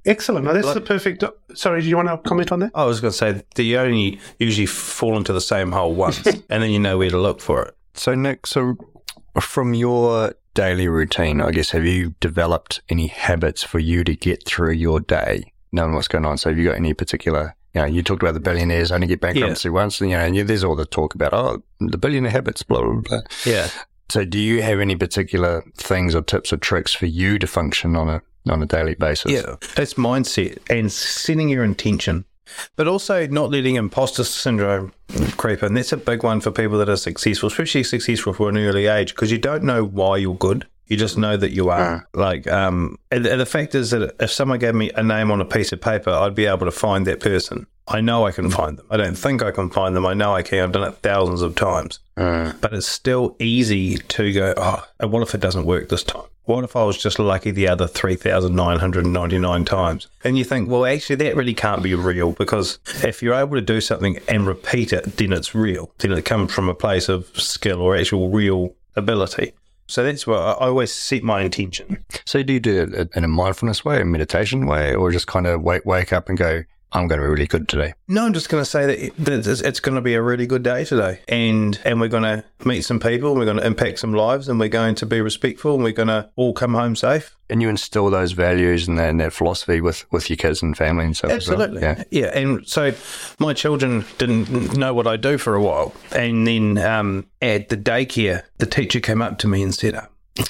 [0.05, 0.45] Excellent.
[0.45, 1.24] Now, that's Like- the perfect.
[1.53, 2.72] Sorry, do you want to comment on that?
[2.74, 6.26] I was going to say that you only usually fall into the same hole once,
[6.49, 7.76] and then you know where to look for it.
[7.93, 8.76] So, Nick, so
[9.39, 14.45] from your daily routine, I guess, have you developed any habits for you to get
[14.45, 16.38] through your day, knowing what's going on?
[16.38, 19.22] So, have you got any particular, you know, you talked about the billionaires only get
[19.22, 22.63] bankruptcy once, and, you know, and there's all the talk about, oh, the billionaire habits,
[22.63, 23.22] blah, blah, blah.
[23.45, 23.70] Yeah.
[24.09, 27.95] So, do you have any particular things or tips or tricks for you to function
[27.95, 29.31] on a on a daily basis?
[29.31, 32.25] Yeah, it's mindset and setting your intention,
[32.75, 34.93] but also not letting imposter syndrome
[35.37, 35.73] creep in.
[35.73, 39.15] That's a big one for people that are successful, especially successful for an early age,
[39.15, 40.67] because you don't know why you're good.
[40.89, 42.07] You just know that you are.
[42.13, 45.31] Like, um, and the, and the fact is that if someone gave me a name
[45.31, 47.67] on a piece of paper, I'd be able to find that person.
[47.87, 48.85] I know I can find them.
[48.91, 50.05] I don't think I can find them.
[50.05, 50.63] I know I can.
[50.63, 51.99] I've done it thousands of times.
[52.17, 56.03] Uh, But it's still easy to go, oh, and what if it doesn't work this
[56.03, 56.23] time?
[56.45, 57.87] What if I was just lucky the other
[58.53, 60.07] 3,999 times?
[60.23, 63.61] And you think, well, actually, that really can't be real because if you're able to
[63.61, 65.91] do something and repeat it, then it's real.
[65.99, 69.53] Then it comes from a place of skill or actual real ability.
[69.89, 72.05] So that's what I always set my intention.
[72.25, 75.47] so, do you do it in a mindfulness way, a meditation way, or just kind
[75.47, 77.93] of wake wake up and go, I'm going to be really good today?
[78.07, 80.21] No, I'm just going to say that it- that it's, it's going to be a
[80.21, 83.65] really good day today, and and we're going to meet some people, we're going to
[83.65, 86.73] impact some lives, and we're going to be respectful, and we're going to all come
[86.73, 87.35] home safe.
[87.51, 90.77] And you instill those values and that, and that philosophy with, with your kids and
[90.77, 91.31] family and stuff.
[91.31, 91.61] as well?
[91.61, 91.81] Absolutely.
[91.81, 92.03] Yeah.
[92.11, 92.37] yeah.
[92.39, 92.93] And so
[93.39, 95.93] my children didn't know what I do for a while.
[96.11, 99.99] And then um, at the daycare, the teacher came up to me and said,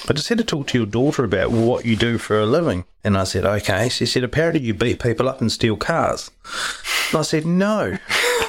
[0.08, 2.86] I just had to talk to your daughter about what you do for a living.
[3.04, 3.90] And I said, okay.
[3.90, 6.32] She said, apparently you beat people up and steal cars.
[7.12, 7.98] And I said, no.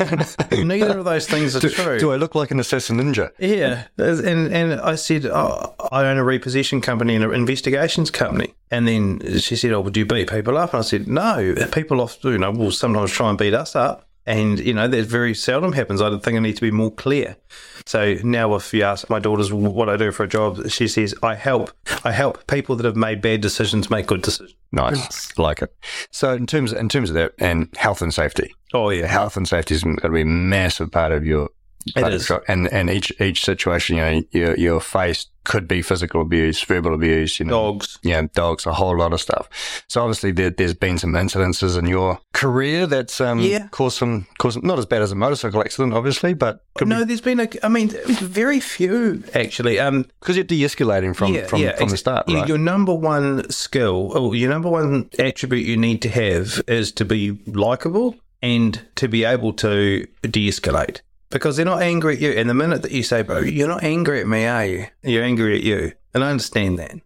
[0.53, 1.99] Neither of those things are true.
[1.99, 3.31] Do I look like an assassin ninja?
[3.39, 8.55] Yeah, and and I said oh, I own a repossession company and an investigations company,
[8.71, 12.01] and then she said, "Oh, would you beat people up?" And I said, "No, people
[12.01, 15.35] often, you know, will sometimes try and beat us up." And you know that very
[15.35, 16.01] seldom happens.
[16.01, 17.37] I think I need to be more clear.
[17.85, 21.15] So now, if you ask my daughters what I do for a job, she says
[21.23, 21.73] I help.
[22.05, 24.55] I help people that have made bad decisions make good decisions.
[24.71, 25.75] Nice, like it.
[26.13, 29.49] So in terms in terms of that and health and safety, Oh yeah, health and
[29.49, 31.49] safety is going to be a massive part of your.
[31.97, 32.31] It is.
[32.49, 36.93] and and each each situation, you know, you're, you're faced could be physical abuse, verbal
[36.95, 37.99] abuse, you know, dogs.
[38.03, 39.49] yeah, dogs, a whole lot of stuff.
[39.89, 43.69] So obviously there, there's been some incidences in your career that's um Yeah.
[43.69, 47.23] caused some caused some, not as bad as a motorcycle accident, obviously, but No, there's
[47.23, 47.49] been a.
[47.63, 47.89] I mean,
[48.21, 49.81] very few actually.
[49.81, 52.47] Um, because you're de-escalating from from, from the start, right?
[52.47, 57.05] Your number one skill, or your number one attribute you need to have is to
[57.05, 61.01] be likable and to be able to de-escalate.
[61.31, 62.33] Because they're not angry at you.
[62.33, 64.87] And the minute that you say, bro, you're not angry at me, are you?
[65.03, 65.93] You're angry at you.
[66.13, 66.97] And I understand that.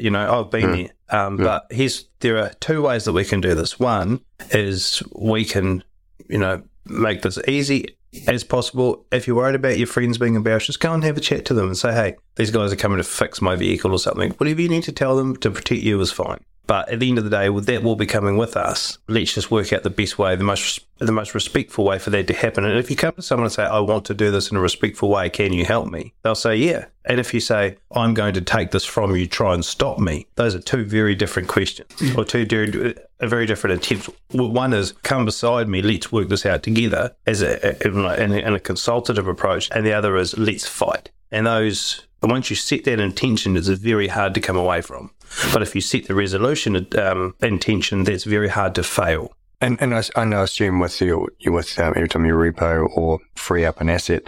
[0.00, 0.90] You know, I've been there.
[1.10, 3.80] Um, But here's, there are two ways that we can do this.
[3.80, 4.20] One
[4.50, 5.82] is we can,
[6.28, 7.96] you know, make this easy
[8.28, 9.04] as possible.
[9.10, 11.54] If you're worried about your friends being embarrassed, just go and have a chat to
[11.54, 14.30] them and say, hey, these guys are coming to fix my vehicle or something.
[14.32, 16.44] Whatever you need to tell them to protect you is fine.
[16.66, 18.98] But at the end of the day, with that will be coming with us.
[19.08, 22.28] Let's just work out the best way, the most the most respectful way for that
[22.28, 22.64] to happen.
[22.64, 24.60] And if you come to someone and say, "I want to do this in a
[24.60, 28.34] respectful way, can you help me?" They'll say, "Yeah." And if you say, "I'm going
[28.34, 31.90] to take this from you, try and stop me," those are two very different questions
[31.96, 32.16] mm.
[32.16, 34.08] or two very, very different attempts.
[34.30, 38.54] One is come beside me, let's work this out together as a in a, in
[38.54, 41.10] a consultative approach, and the other is let's fight.
[41.32, 45.10] And those once you set that intention, it's very hard to come away from.
[45.52, 49.34] But if you set the resolution um, intention, that's very hard to fail.
[49.60, 53.20] And and I, and I assume with your with um, every time you repo or
[53.36, 54.24] free up an asset,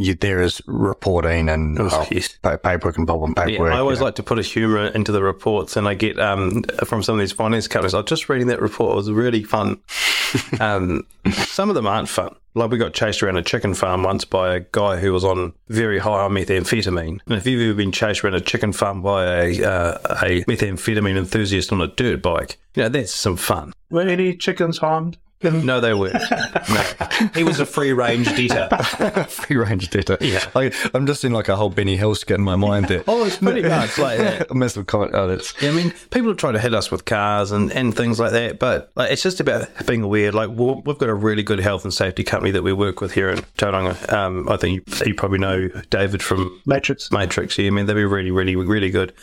[0.00, 2.36] you, there is reporting and Oh, oh, yes.
[2.42, 3.72] pa- paperwork and bubble and Yeah, paperwork.
[3.74, 4.04] I always you know.
[4.06, 7.20] like to put a humour into the reports, and I get um, from some of
[7.20, 7.94] these finance companies.
[7.94, 9.78] I was just reading that report; it was really fun.
[10.60, 12.34] um, some of them aren't fun.
[12.54, 15.52] Like we got chased around a chicken farm once by a guy who was on
[15.68, 17.20] very high on methamphetamine.
[17.26, 21.16] And if you've ever been chased around a chicken farm by a uh, a methamphetamine
[21.16, 23.72] enthusiast on a dirt bike, you know that's some fun.
[23.90, 25.16] Were any chickens harmed?
[25.70, 26.14] No, they weren't.
[26.68, 27.28] No.
[27.34, 28.68] He was a free range eater.
[29.28, 30.18] Free range data.
[30.20, 30.44] Yeah.
[30.54, 33.04] I, I'm just in like a whole Benny Hill skit in my mind there.
[33.08, 34.50] Oh, it's pretty much like that.
[34.50, 35.12] a massive comment.
[35.14, 37.96] Oh, that's Yeah, I mean, people have tried to hit us with cars and, and
[37.96, 40.30] things like that, but like, it's just about being aware.
[40.30, 43.12] Like, we'll- we've got a really good health and safety company that we work with
[43.14, 44.12] here in Tauranga.
[44.12, 47.10] Um, I think you, you probably know David from Matrix.
[47.10, 47.56] Matrix.
[47.56, 49.14] Yeah, I mean, they'd be really, really, really good.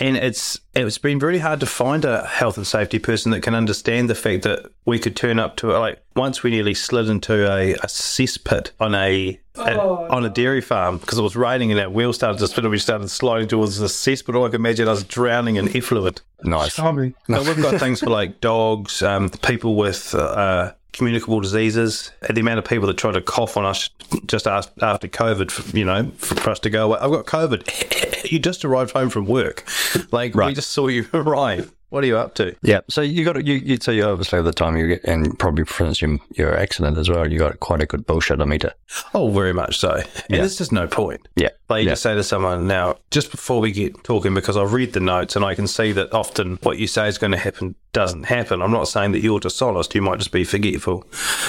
[0.00, 3.54] And it's it's been very hard to find a health and safety person that can
[3.54, 7.50] understand the fact that we could turn up to like once we nearly slid into
[7.50, 11.80] a, a cesspit on a, a on a dairy farm because it was raining and
[11.80, 14.34] our wheel started to spin and we started sliding towards the cesspit.
[14.34, 16.22] All I could imagine us drowning in effluent.
[16.44, 16.76] nice.
[16.76, 17.14] Charming.
[17.28, 22.40] But we've got things for like dogs, um, people with uh, communicable diseases, and the
[22.40, 23.90] amount of people that try to cough on us
[24.26, 26.98] just after, COVID, for, you know, for, for us to go away.
[27.00, 28.30] I've got COVID.
[28.30, 29.68] you just arrived home from work.
[30.10, 31.72] Like, we just saw you arrive.
[31.90, 32.54] What are you up to?
[32.62, 32.80] Yeah.
[32.88, 35.64] So you got you, you so you obviously at the time you get and probably
[35.66, 38.72] since your, your accident as well, you got quite a good bullshit meter.
[39.12, 39.90] Oh, very much so.
[39.96, 40.38] And Yeah.
[40.38, 41.26] there's just no point.
[41.36, 41.48] Yeah.
[41.68, 41.92] Like you Yeah.
[41.92, 45.34] just say to someone now, just before we get talking, because I've read the notes
[45.36, 48.62] and I can see that often what you say is going to happen doesn't happen.
[48.62, 49.92] I'm not saying that you're dishonest.
[49.96, 51.04] You might just be forgetful.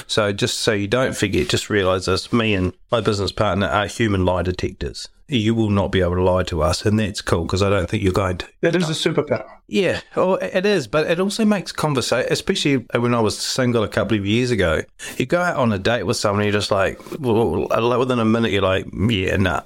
[0.07, 3.85] So just so you don't forget, just realise this: me and my business partner are
[3.85, 5.07] human lie detectors.
[5.31, 7.89] You will not be able to lie to us, and that's cool because I don't
[7.89, 8.47] think you're going to.
[8.61, 9.47] That is a superpower.
[9.67, 13.87] Yeah, oh, it is, but it also makes conversation, especially when I was single a
[13.87, 14.81] couple of years ago.
[15.17, 17.67] You go out on a date with someone, you're just like, well,
[17.97, 19.61] within a minute, you're like, yeah, nah.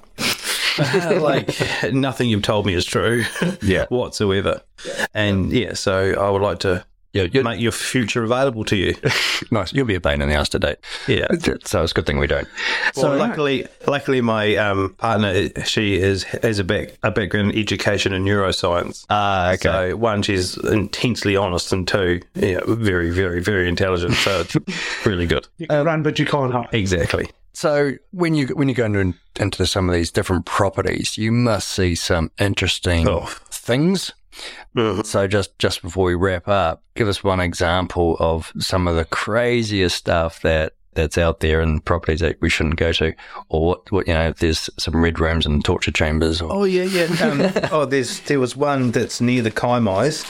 [1.20, 1.50] like
[1.92, 3.24] nothing you've told me is true,
[3.62, 3.86] Yeah.
[3.88, 4.62] whatsoever.
[5.14, 6.84] And yeah, so I would like to
[7.16, 8.94] Yeah, you're, make your future available to you.
[9.50, 9.72] nice.
[9.72, 10.78] You'll be a pain in the ass to date.
[11.06, 11.26] Yeah.
[11.64, 12.46] So it's a good thing we don't.
[12.94, 18.12] So luckily, luckily, my um, partner she is has a back a background in education
[18.12, 19.04] and neuroscience.
[19.10, 19.90] Ah, okay.
[19.90, 24.14] So one, she's intensely honest, and two, yeah, very, very, very intelligent.
[24.14, 24.56] So it's
[25.06, 25.48] really good.
[25.58, 26.68] You can run, but you can't hide.
[26.72, 27.28] Exactly.
[27.52, 31.68] So when you when you go into into some of these different properties, you must
[31.68, 33.26] see some interesting Oh.
[33.50, 34.12] things.
[34.76, 35.04] Mhm.
[35.06, 39.04] So just just before we wrap up, give us one example of some of the
[39.04, 43.12] craziest stuff that that's out there in properties that we shouldn't go to,
[43.50, 46.40] or what, what you know, if there's some red rooms and torture chambers.
[46.40, 47.04] Or, Oh yeah, yeah.
[47.22, 50.24] Um, oh, there's there was one that's near the Kaimais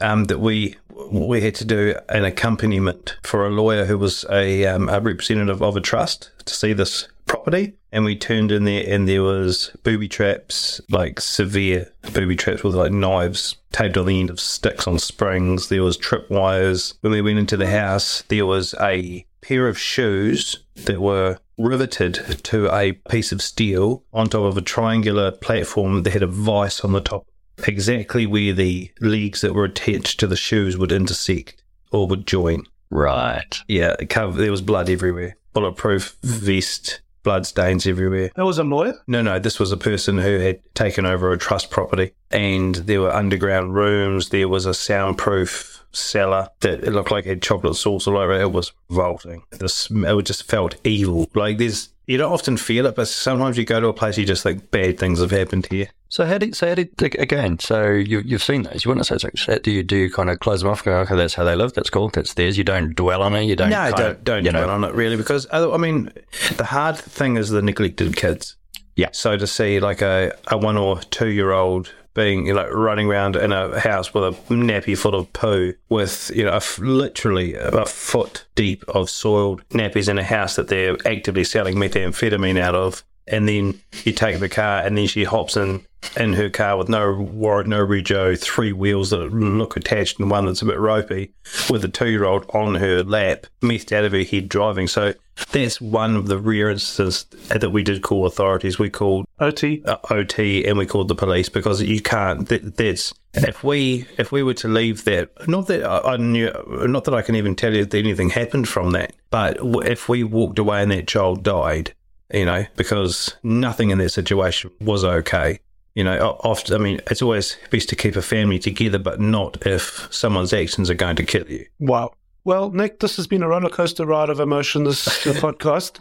[0.00, 0.76] um, that we
[1.10, 5.62] we had to do an accompaniment for a lawyer who was a, um, a representative
[5.62, 9.74] of a trust to see this property, and we turned in there, and there was
[9.82, 14.86] booby traps, like severe booby traps with like knives taped on the end of sticks
[14.86, 15.68] on springs.
[15.68, 16.94] There was trip wires.
[17.00, 22.14] When we went into the house, there was a pair of shoes that were riveted
[22.44, 26.80] to a piece of steel on top of a triangular platform that had a vice
[26.80, 27.26] on the top,
[27.66, 31.62] exactly where the legs that were attached to the shoes would intersect
[31.92, 32.64] or would join.
[32.90, 33.60] right.
[33.68, 35.36] Yeah, covered, there was blood everywhere.
[35.52, 38.30] Bulletproof vest, blood stains everywhere.
[38.36, 38.94] That was a lawyer.
[39.08, 43.00] No, no, this was a person who had taken over a trust property, and there
[43.00, 44.28] were underground rooms.
[44.28, 48.32] There was a soundproof cellar that it looked like it had chocolate sauce all over
[48.32, 48.42] it.
[48.42, 49.42] It was revolting.
[49.50, 51.28] The smell it just felt evil.
[51.34, 54.26] Like there's, you don't often feel it, but sometimes you go to a place you
[54.26, 55.88] just think bad things have happened here.
[56.14, 57.58] So how did so how did again?
[57.58, 58.84] So you you've seen those.
[58.84, 59.58] You wouldn't say so.
[59.58, 60.84] Do you do you kind of close them off?
[60.84, 61.72] Go okay, that's how they live.
[61.72, 62.08] That's cool.
[62.08, 62.56] That's theirs.
[62.56, 63.46] You don't dwell on it.
[63.46, 63.70] You don't.
[63.70, 66.12] no, don't of, don't you dwell know, on it really because I mean,
[66.56, 68.54] the hard thing is the neglected kids.
[68.94, 69.08] Yeah.
[69.10, 73.08] So to see like a, a one or two year old being you know running
[73.08, 76.78] around in a house with a nappy full of poo with you know a f-
[76.78, 82.60] literally a foot deep of soiled nappies in a house that they're actively selling methamphetamine
[82.60, 83.02] out of.
[83.26, 85.84] And then you take the car, and then she hops in
[86.16, 90.46] in her car with no warrant, no rego, three wheels that look attached, and one
[90.46, 91.32] that's a bit ropey,
[91.70, 94.86] with a two-year-old on her lap, methed out of her head driving.
[94.86, 95.14] So
[95.50, 98.78] that's one of the rare instances that we did call authorities.
[98.78, 99.82] We called OT.
[99.84, 102.48] uh, OT and we called the police because you can't.
[102.48, 105.30] That, that's if we if we were to leave that.
[105.48, 106.52] Not that I, I knew.
[106.86, 109.12] Not that I can even tell you that anything happened from that.
[109.30, 111.94] But if we walked away and that child died,
[112.32, 115.60] you know, because nothing in that situation was okay.
[115.94, 119.64] You know, often I mean, it's always best to keep a family together, but not
[119.66, 121.66] if someone's actions are going to kill you.
[121.78, 122.14] Wow.
[122.46, 124.84] Well, Nick, this has been a roller coaster ride of emotion.
[124.84, 125.98] This podcast.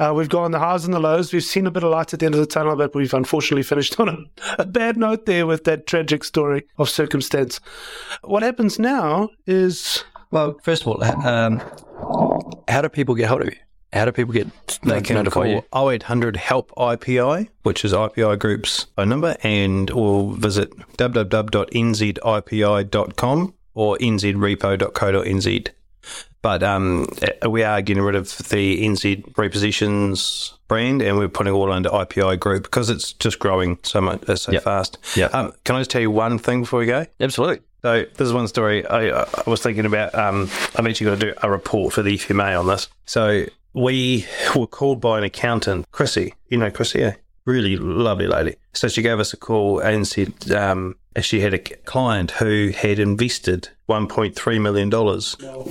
[0.00, 1.34] Uh, we've gone the highs and the lows.
[1.34, 3.62] We've seen a bit of light at the end of the tunnel, but we've unfortunately
[3.62, 7.60] finished on a, a bad note there with that tragic story of circumstance.
[8.22, 11.60] What happens now is Well, first of all, um,
[12.68, 13.56] how do people get hold of you?
[13.92, 14.48] How do people get
[14.82, 15.62] They can notify you?
[15.70, 23.96] call 0800 HELP IPI, which is IPI Group's phone number, and or visit www.nzipi.com or
[23.98, 25.68] nzrepo.co.nz.
[26.42, 27.06] But um,
[27.48, 31.88] we are getting rid of the NZ repossessions brand and we're putting it all under
[31.90, 34.62] IPI Group because it's just growing so much uh, so Yep.
[34.64, 34.98] fast.
[35.16, 35.32] Yep.
[35.34, 37.06] Um, can I just tell you one thing before we go?
[37.20, 37.60] Absolutely.
[37.82, 40.14] So this is one story I, I was thinking about.
[40.16, 42.88] Um, I'm actually going to do a report for the FMA on this.
[43.06, 46.34] So we were called by an accountant, Chrissy.
[46.48, 47.12] You know Chrissy, eh?
[47.44, 48.56] really lovely lady.
[48.72, 52.98] So she gave us a call and said um, she had a client who had
[52.98, 54.90] invested $1.3 million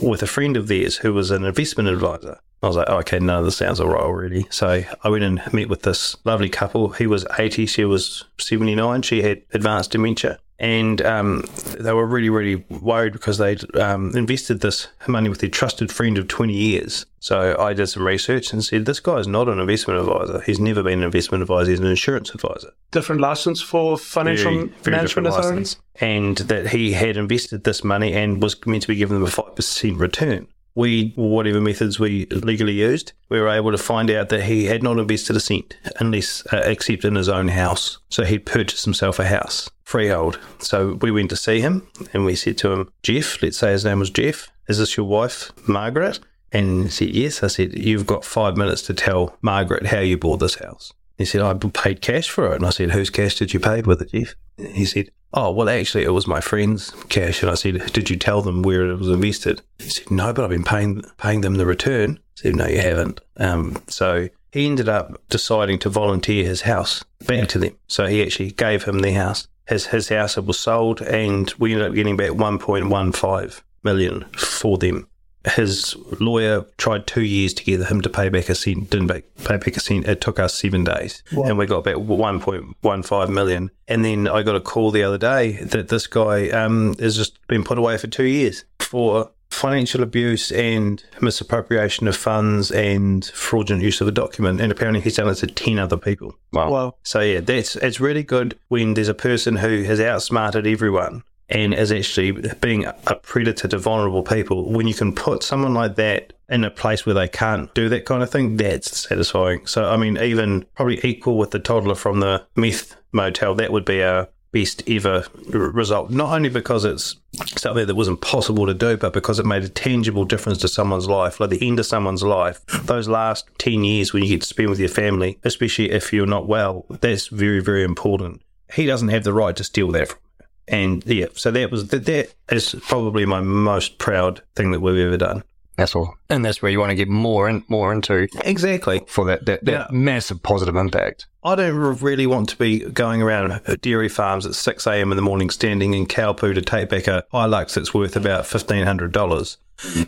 [0.02, 2.40] with a friend of theirs who was an investment advisor.
[2.64, 4.46] I was like, oh, okay, no, this sounds all right already.
[4.52, 6.90] So I went and met with this lovely couple.
[6.90, 9.02] He was 80, she was 79.
[9.02, 10.40] She had advanced dementia.
[10.62, 11.44] And um,
[11.80, 16.20] they were really, really worried because they'd um, invested this money with their trusted friend
[16.20, 17.08] of 20 years.
[17.20, 20.40] So I did some research and said, this guy is not an investment advisor.
[20.42, 21.72] He's never been an investment advisor.
[21.72, 25.78] He's an insurance advisor Different license for financial very, very management authorities.
[26.00, 29.32] And that he had invested this money and was meant to be giving them a
[29.32, 30.48] 5% return.
[30.74, 34.84] We, whatever methods we legally used, we were able to find out that he had
[34.84, 37.98] not invested a cent unless, uh, except in his own house.
[38.10, 40.40] So he'd purchased himself a house, freehold.
[40.60, 43.84] So we went to see him and we said to him, Jeff, let's say his
[43.84, 46.20] name was Jeff, is this your wife, Margaret?
[46.54, 47.44] And he said, yes.
[47.44, 50.94] I said, you've got five minutes to tell Margaret how you bought this house.
[51.22, 52.56] He said, I paid cash for it.
[52.56, 54.36] And I said, whose cash did you pay with it, Jeff?
[54.58, 57.42] He said, oh, well, actually, it was my friend's cash.
[57.42, 59.62] And I said, did you tell them where it was invested?
[59.80, 62.20] He said, no, but I've been paying, paying them the return.
[62.20, 63.22] I said, no, you haven't.
[63.38, 67.78] Um, so he ended up deciding to volunteer his house back to them.
[67.88, 69.48] So he actually gave him the house.
[69.68, 75.08] His, his house was sold and we ended up getting back 1.15 million for them
[75.46, 79.22] his lawyer tried two years to get him to pay back a cent, didn't pay,
[79.44, 80.08] pay back a cent.
[80.08, 81.24] It took us seven days.
[81.32, 81.46] Wow.
[81.46, 83.72] And we got back 1.15 million.
[83.88, 87.46] And then I got a call the other day that this guy um, has just
[87.48, 93.84] been put away for two years for financial abuse and misappropriation of funds and fraudulent
[93.84, 94.62] use of a document.
[94.62, 96.36] And apparently he's done it to 10 other people.
[96.54, 96.96] Wow.
[97.04, 101.74] So yeah, that's it's really good when there's a person who has outsmarted everyone and
[101.74, 102.32] is actually
[102.62, 104.72] being a predator to vulnerable people.
[104.72, 108.06] When you can put someone like that in a place where they can't do that
[108.06, 109.66] kind of thing, that's satisfying.
[109.66, 113.86] So I mean, even probably equal with the toddler from the meth motel, that would
[113.86, 116.10] be our best ever result.
[116.10, 117.16] Not only because it's
[117.58, 121.08] something that was impossible to do, but because it made a tangible difference to someone's
[121.08, 122.66] life, like the end of someone's life.
[122.84, 126.26] Those last 10 years when you get to spend with your family, especially if you're
[126.26, 128.42] not well, that's very, very important.
[128.74, 130.20] He doesn't have the right to steal that from.
[130.68, 135.06] And yeah, so that was that, that is probably my most proud thing that we've
[135.06, 135.44] ever done.
[135.78, 136.16] That's all.
[136.30, 139.02] And that's where you want to get more and more into Exactly.
[139.08, 139.88] for that, that, that Yeah.
[139.90, 141.26] massive positive impact.
[141.44, 145.12] I don't really want to be going around dairy farms at 6 a.m.
[145.12, 148.44] in the morning standing in cow poo to take back a Hilux that's worth about
[148.44, 149.58] $1,500.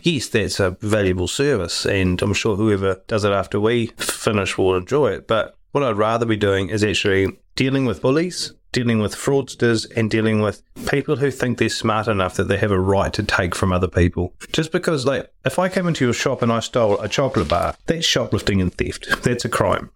[0.02, 4.76] Yes, that's a valuable service, and I'm sure whoever does it after we finish will
[4.76, 5.26] enjoy it.
[5.26, 10.10] But what I'd rather be doing is actually dealing with bullies, dealing with fraudsters, and
[10.10, 13.54] dealing with people who think they're smart enough that they have a right to take
[13.54, 14.34] from other people.
[14.52, 17.74] Just because, like, if I came into your shop and I stole a chocolate bar,
[17.86, 19.22] that's shoplifting and theft.
[19.22, 19.90] That's a crime.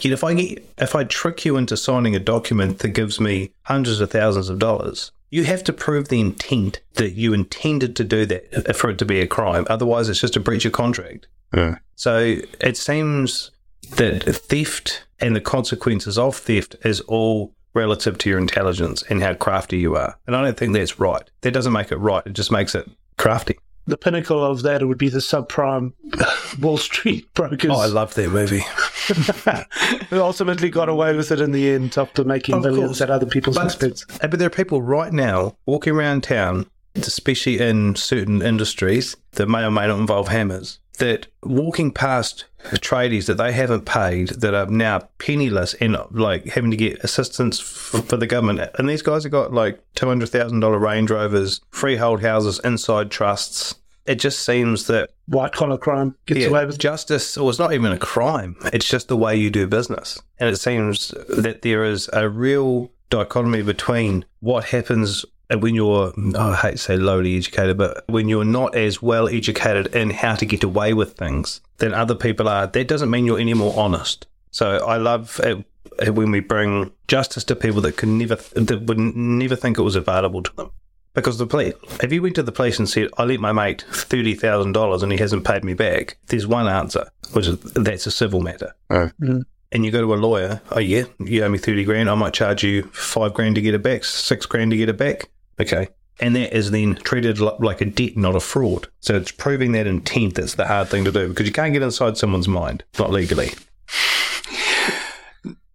[0.00, 3.52] Yet if I get, if I trick you into signing a document that gives me
[3.62, 8.04] hundreds of thousands of dollars, you have to prove the intent that you intended to
[8.04, 9.66] do that uh, for it to be a crime.
[9.70, 11.28] Otherwise, it's just a breach of contract.
[11.54, 11.78] Yeah.
[11.94, 13.52] So it seems
[13.96, 19.34] that theft and the consequences of theft is all relative to your intelligence and how
[19.34, 20.18] crafty you are.
[20.26, 21.28] And I don't think that's right.
[21.42, 22.26] That doesn't make it right.
[22.26, 23.58] It just makes it crafty.
[23.86, 25.92] The pinnacle of that would be the subprime
[26.60, 28.62] Wall Street brokers Oh, I love that movie.
[30.10, 33.00] who ultimately got away with it in the end after making Of millions course.
[33.00, 34.04] at other people's But, expense.
[34.22, 36.66] uh, but there are people right now walking around town,
[36.96, 43.26] especially in certain industries that may or may not involve hammers, that walking past tradies
[43.26, 48.04] that they haven't paid that are now penniless and like having to get assistance f-
[48.06, 48.70] for the government.
[48.78, 53.74] And these guys have got like $200,000 Range Rovers, freehold houses, inside trusts.
[54.06, 57.74] It just seems that White collar crime gets yeah, away with justice, or it's not
[57.74, 58.56] even a crime.
[58.72, 60.18] It's just the way you do business.
[60.38, 66.32] And it seems that there is a real dichotomy between what happens when you're, oh,
[66.36, 70.34] I hate to say lowly educated, but when you're not as well educated in how
[70.36, 72.66] to get away with things than other people are.
[72.66, 74.26] That doesn't mean you're any more honest.
[74.50, 75.64] So I love it
[76.00, 79.82] it when we bring justice to people that could never, that would never think it
[79.82, 80.70] was available to them.
[81.14, 83.84] Because the police, if you went to the police and said, I lent my mate
[83.90, 88.40] $30,000 and he hasn't paid me back, there's one answer, which is that's a civil
[88.40, 88.74] matter.
[88.90, 89.10] Oh.
[89.20, 89.40] Mm-hmm.
[89.70, 92.32] And you go to a lawyer, oh yeah, you owe me 30 grand, I might
[92.32, 95.28] charge you five grand to get it back, six grand to get it back.
[95.60, 95.88] Okay,
[96.20, 98.88] And that is then treated like a debt, not a fraud.
[99.00, 101.82] So it's proving that intent that's the hard thing to do because you can't get
[101.82, 103.52] inside someone's mind, not legally.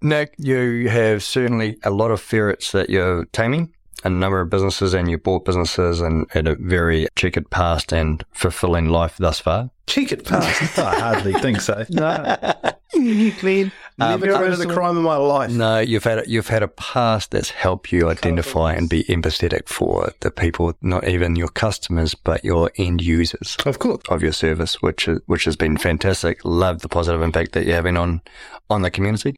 [0.01, 3.73] Nick, you have certainly a lot of ferrets that you're taming,
[4.03, 8.25] a number of businesses, and you bought businesses and had a very checkered past and
[8.33, 9.69] fulfilling life thus far.
[9.87, 10.77] Checkered past?
[10.77, 11.85] I hardly think so.
[11.89, 12.37] No.
[12.93, 13.31] you
[13.99, 14.09] clean.
[14.19, 15.51] Never committed a crime in my life.
[15.51, 19.67] No, you've had a, you've had a past that's helped you identify and be empathetic
[19.67, 24.01] for the people, not even your customers, but your end users Of course.
[24.09, 26.43] of your service, which is, which has been fantastic.
[26.43, 28.21] Love the positive impact that you're having on
[28.69, 29.35] on the community.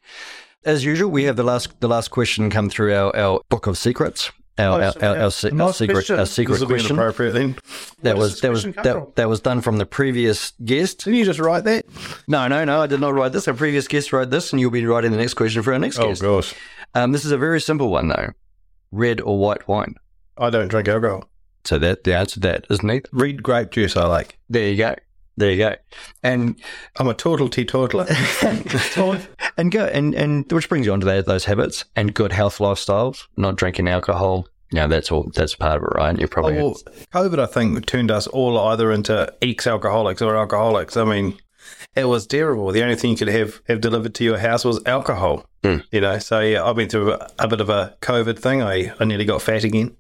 [0.64, 3.78] As usual, we have the last the last question come through our, our book of
[3.78, 4.32] secrets.
[4.58, 6.20] Our, our, our, our, se- our secret, question.
[6.20, 7.58] our secret will question inappropriate then.
[8.04, 9.12] that Where was that was that, from?
[9.16, 11.04] that was done from the previous guest.
[11.04, 11.86] Didn't you just write that?
[12.30, 13.50] No, no, no, I did not write this.
[13.50, 16.00] Our previous guest wrote this, and you'll be writing the next question for our next
[16.00, 16.22] Oh, guest.
[16.22, 16.56] gosh.
[16.94, 18.30] Um, this is a very simple one though:
[18.92, 19.96] red or white wine.
[20.38, 21.30] I don't drink alcohol.
[21.66, 23.10] So that the answer to that is neither.
[23.12, 24.38] Red grape juice I like.
[24.50, 24.96] There you go.
[25.38, 25.76] There you go.
[26.24, 26.60] And
[26.98, 28.06] I'm a turtle teetotaler.
[29.58, 32.60] and go and and which brings you on to that, those habits and good health
[32.60, 33.28] lifestyles.
[33.38, 34.48] Not drinking alcohol.
[34.72, 35.30] Yeah, that's all.
[35.36, 36.18] That's part of it, right?
[36.18, 36.76] You're Oh, probably well,
[37.14, 40.98] COVID, I think, turned us all either into ex-alcoholics or alcoholics.
[40.98, 41.38] I mean,
[41.96, 42.72] it was terrible.
[42.72, 45.46] The only thing you could have have delivered to your house was alcohol.
[45.64, 45.78] Hmm.
[45.92, 48.62] You know, so yeah, I've been through a, a bit of a COVID thing.
[48.64, 49.96] I, I nearly got fat again.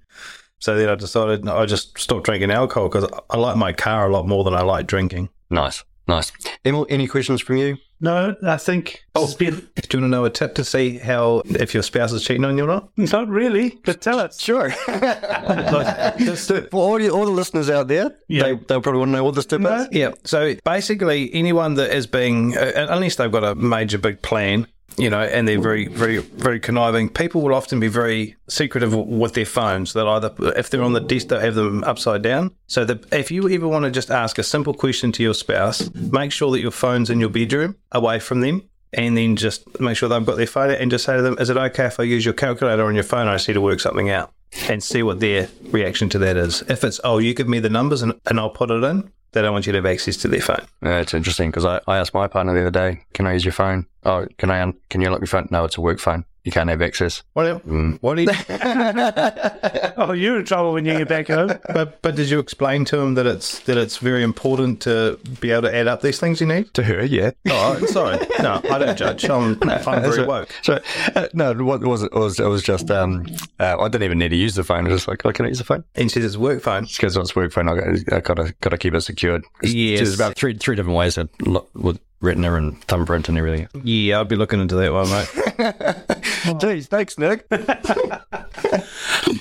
[0.60, 4.08] So then I decided no, I just stopped drinking alcohol because I like my car
[4.10, 5.30] a lot more than I like drinking.
[5.49, 6.32] nice, nice.
[6.66, 7.78] Emil, any questions from you?
[8.01, 9.24] No, I think Oh.
[9.24, 12.12] it's been Do you want to know a tip to see how if your spouse
[12.12, 12.89] is cheating on you or not?
[12.97, 14.39] not really, but tell us.
[14.39, 14.70] Sure.
[16.18, 18.43] Just to- For all, the, all the listeners out there, Yeah.
[18.43, 19.74] they, they'll probably want to know what this tip No.
[19.82, 19.88] is.
[19.91, 20.12] Yeah.
[20.24, 24.68] So basically, anyone that is being, uh, unless they've got a major big plan,
[24.98, 29.34] you know, and they're very, very, very conniving, people will often be very secretive with
[29.34, 29.93] their phones.
[29.93, 32.52] They'll either, if they're on the desk, they'll have them upside down.
[32.68, 35.93] So that if you ever want to just ask a simple question to your spouse,
[35.93, 38.64] make sure that your phone's in your bedroom, away from them.
[38.93, 41.50] And then just make sure they've got their phone and just say to them, Is
[41.50, 43.28] it okay if I use your calculator on your phone?
[43.28, 44.32] I just need to work something out
[44.70, 46.62] and see what their reaction to that is.
[46.70, 49.41] If it's, Oh, you give me the numbers and, and I'll put it in, they
[49.41, 50.65] don't want you to have access to their phone.
[50.83, 53.45] Uh, it's interesting because I, I asked my partner the other day, "Can I use
[53.45, 53.86] your phone?
[54.03, 54.71] Oh, can I?
[54.89, 55.47] Can you unlock your phone?
[55.51, 56.25] No, it's a work phone.
[56.46, 57.68] You can't have access." What?
[57.68, 57.98] Mm.
[58.02, 58.16] What?
[58.16, 58.30] Did,
[59.98, 61.52] Oh, you're in trouble when you get back home.
[61.74, 65.52] but but did you explain to him that it's that it's very important to be
[65.52, 66.74] able to add up these things you need?
[66.76, 67.32] To her, yeah.
[67.50, 68.18] Oh, sorry.
[68.41, 69.26] No, I don't judge.
[69.30, 70.28] I'm, I'm That's very right.
[70.28, 70.50] woke.
[70.62, 70.80] So
[71.16, 72.14] uh, no, what was it?
[72.14, 73.26] Was it was just um,
[73.60, 74.86] uh, I didn't even need to use the phone.
[74.86, 75.84] I was just like, oh, can I use the phone?
[75.96, 76.84] And she says it's a work phone.
[76.86, 77.70] Because it's work phone.
[77.70, 79.43] I got I gotta gotta keep it secured.
[79.64, 80.00] It's- Yes.
[80.00, 81.28] there's about three three different ways that
[81.74, 83.67] with retina and thumbprint and everything.
[83.84, 85.28] Yeah, I'll be looking into that one, mate.
[86.59, 87.45] Jeez, thanks, Nick.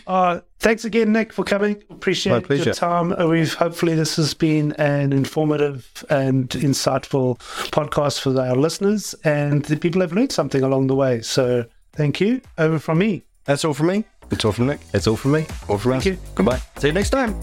[0.06, 1.82] Uh, thanks again, Nick, for coming.
[1.88, 2.64] My Appreciate pleasure.
[2.64, 3.12] your time.
[3.12, 7.38] Uh, We've hopefully this has been an informative and insightful
[7.70, 11.22] podcast for our listeners, and the people have learned something along the way.
[11.22, 11.64] So
[11.94, 12.40] thank you.
[12.58, 13.24] Over from me.
[13.44, 14.04] That's all from me.
[14.30, 14.80] It's all from Nick.
[14.90, 15.46] That's all from me.
[15.68, 16.04] All from us.
[16.04, 16.22] Thank you.
[16.34, 16.60] Goodbye.
[16.76, 17.34] See you next time.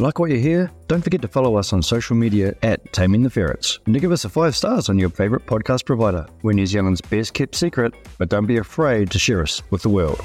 [0.00, 0.70] Like what you hear?
[0.86, 4.12] Don't forget to follow us on social media at Taming the Ferrets and to give
[4.12, 6.24] us a five stars on your favourite podcast provider.
[6.42, 9.88] We're New Zealand's best kept secret, but don't be afraid to share us with the
[9.88, 10.20] world.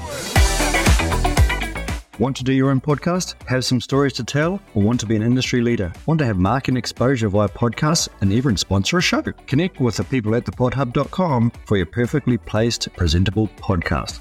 [2.20, 3.34] Want to do your own podcast?
[3.48, 4.60] Have some stories to tell?
[4.76, 5.92] Or want to be an industry leader?
[6.06, 9.22] Want to have market exposure via podcasts and even sponsor a show?
[9.22, 14.20] Connect with the people at thepodhub.com for your perfectly placed, presentable podcast.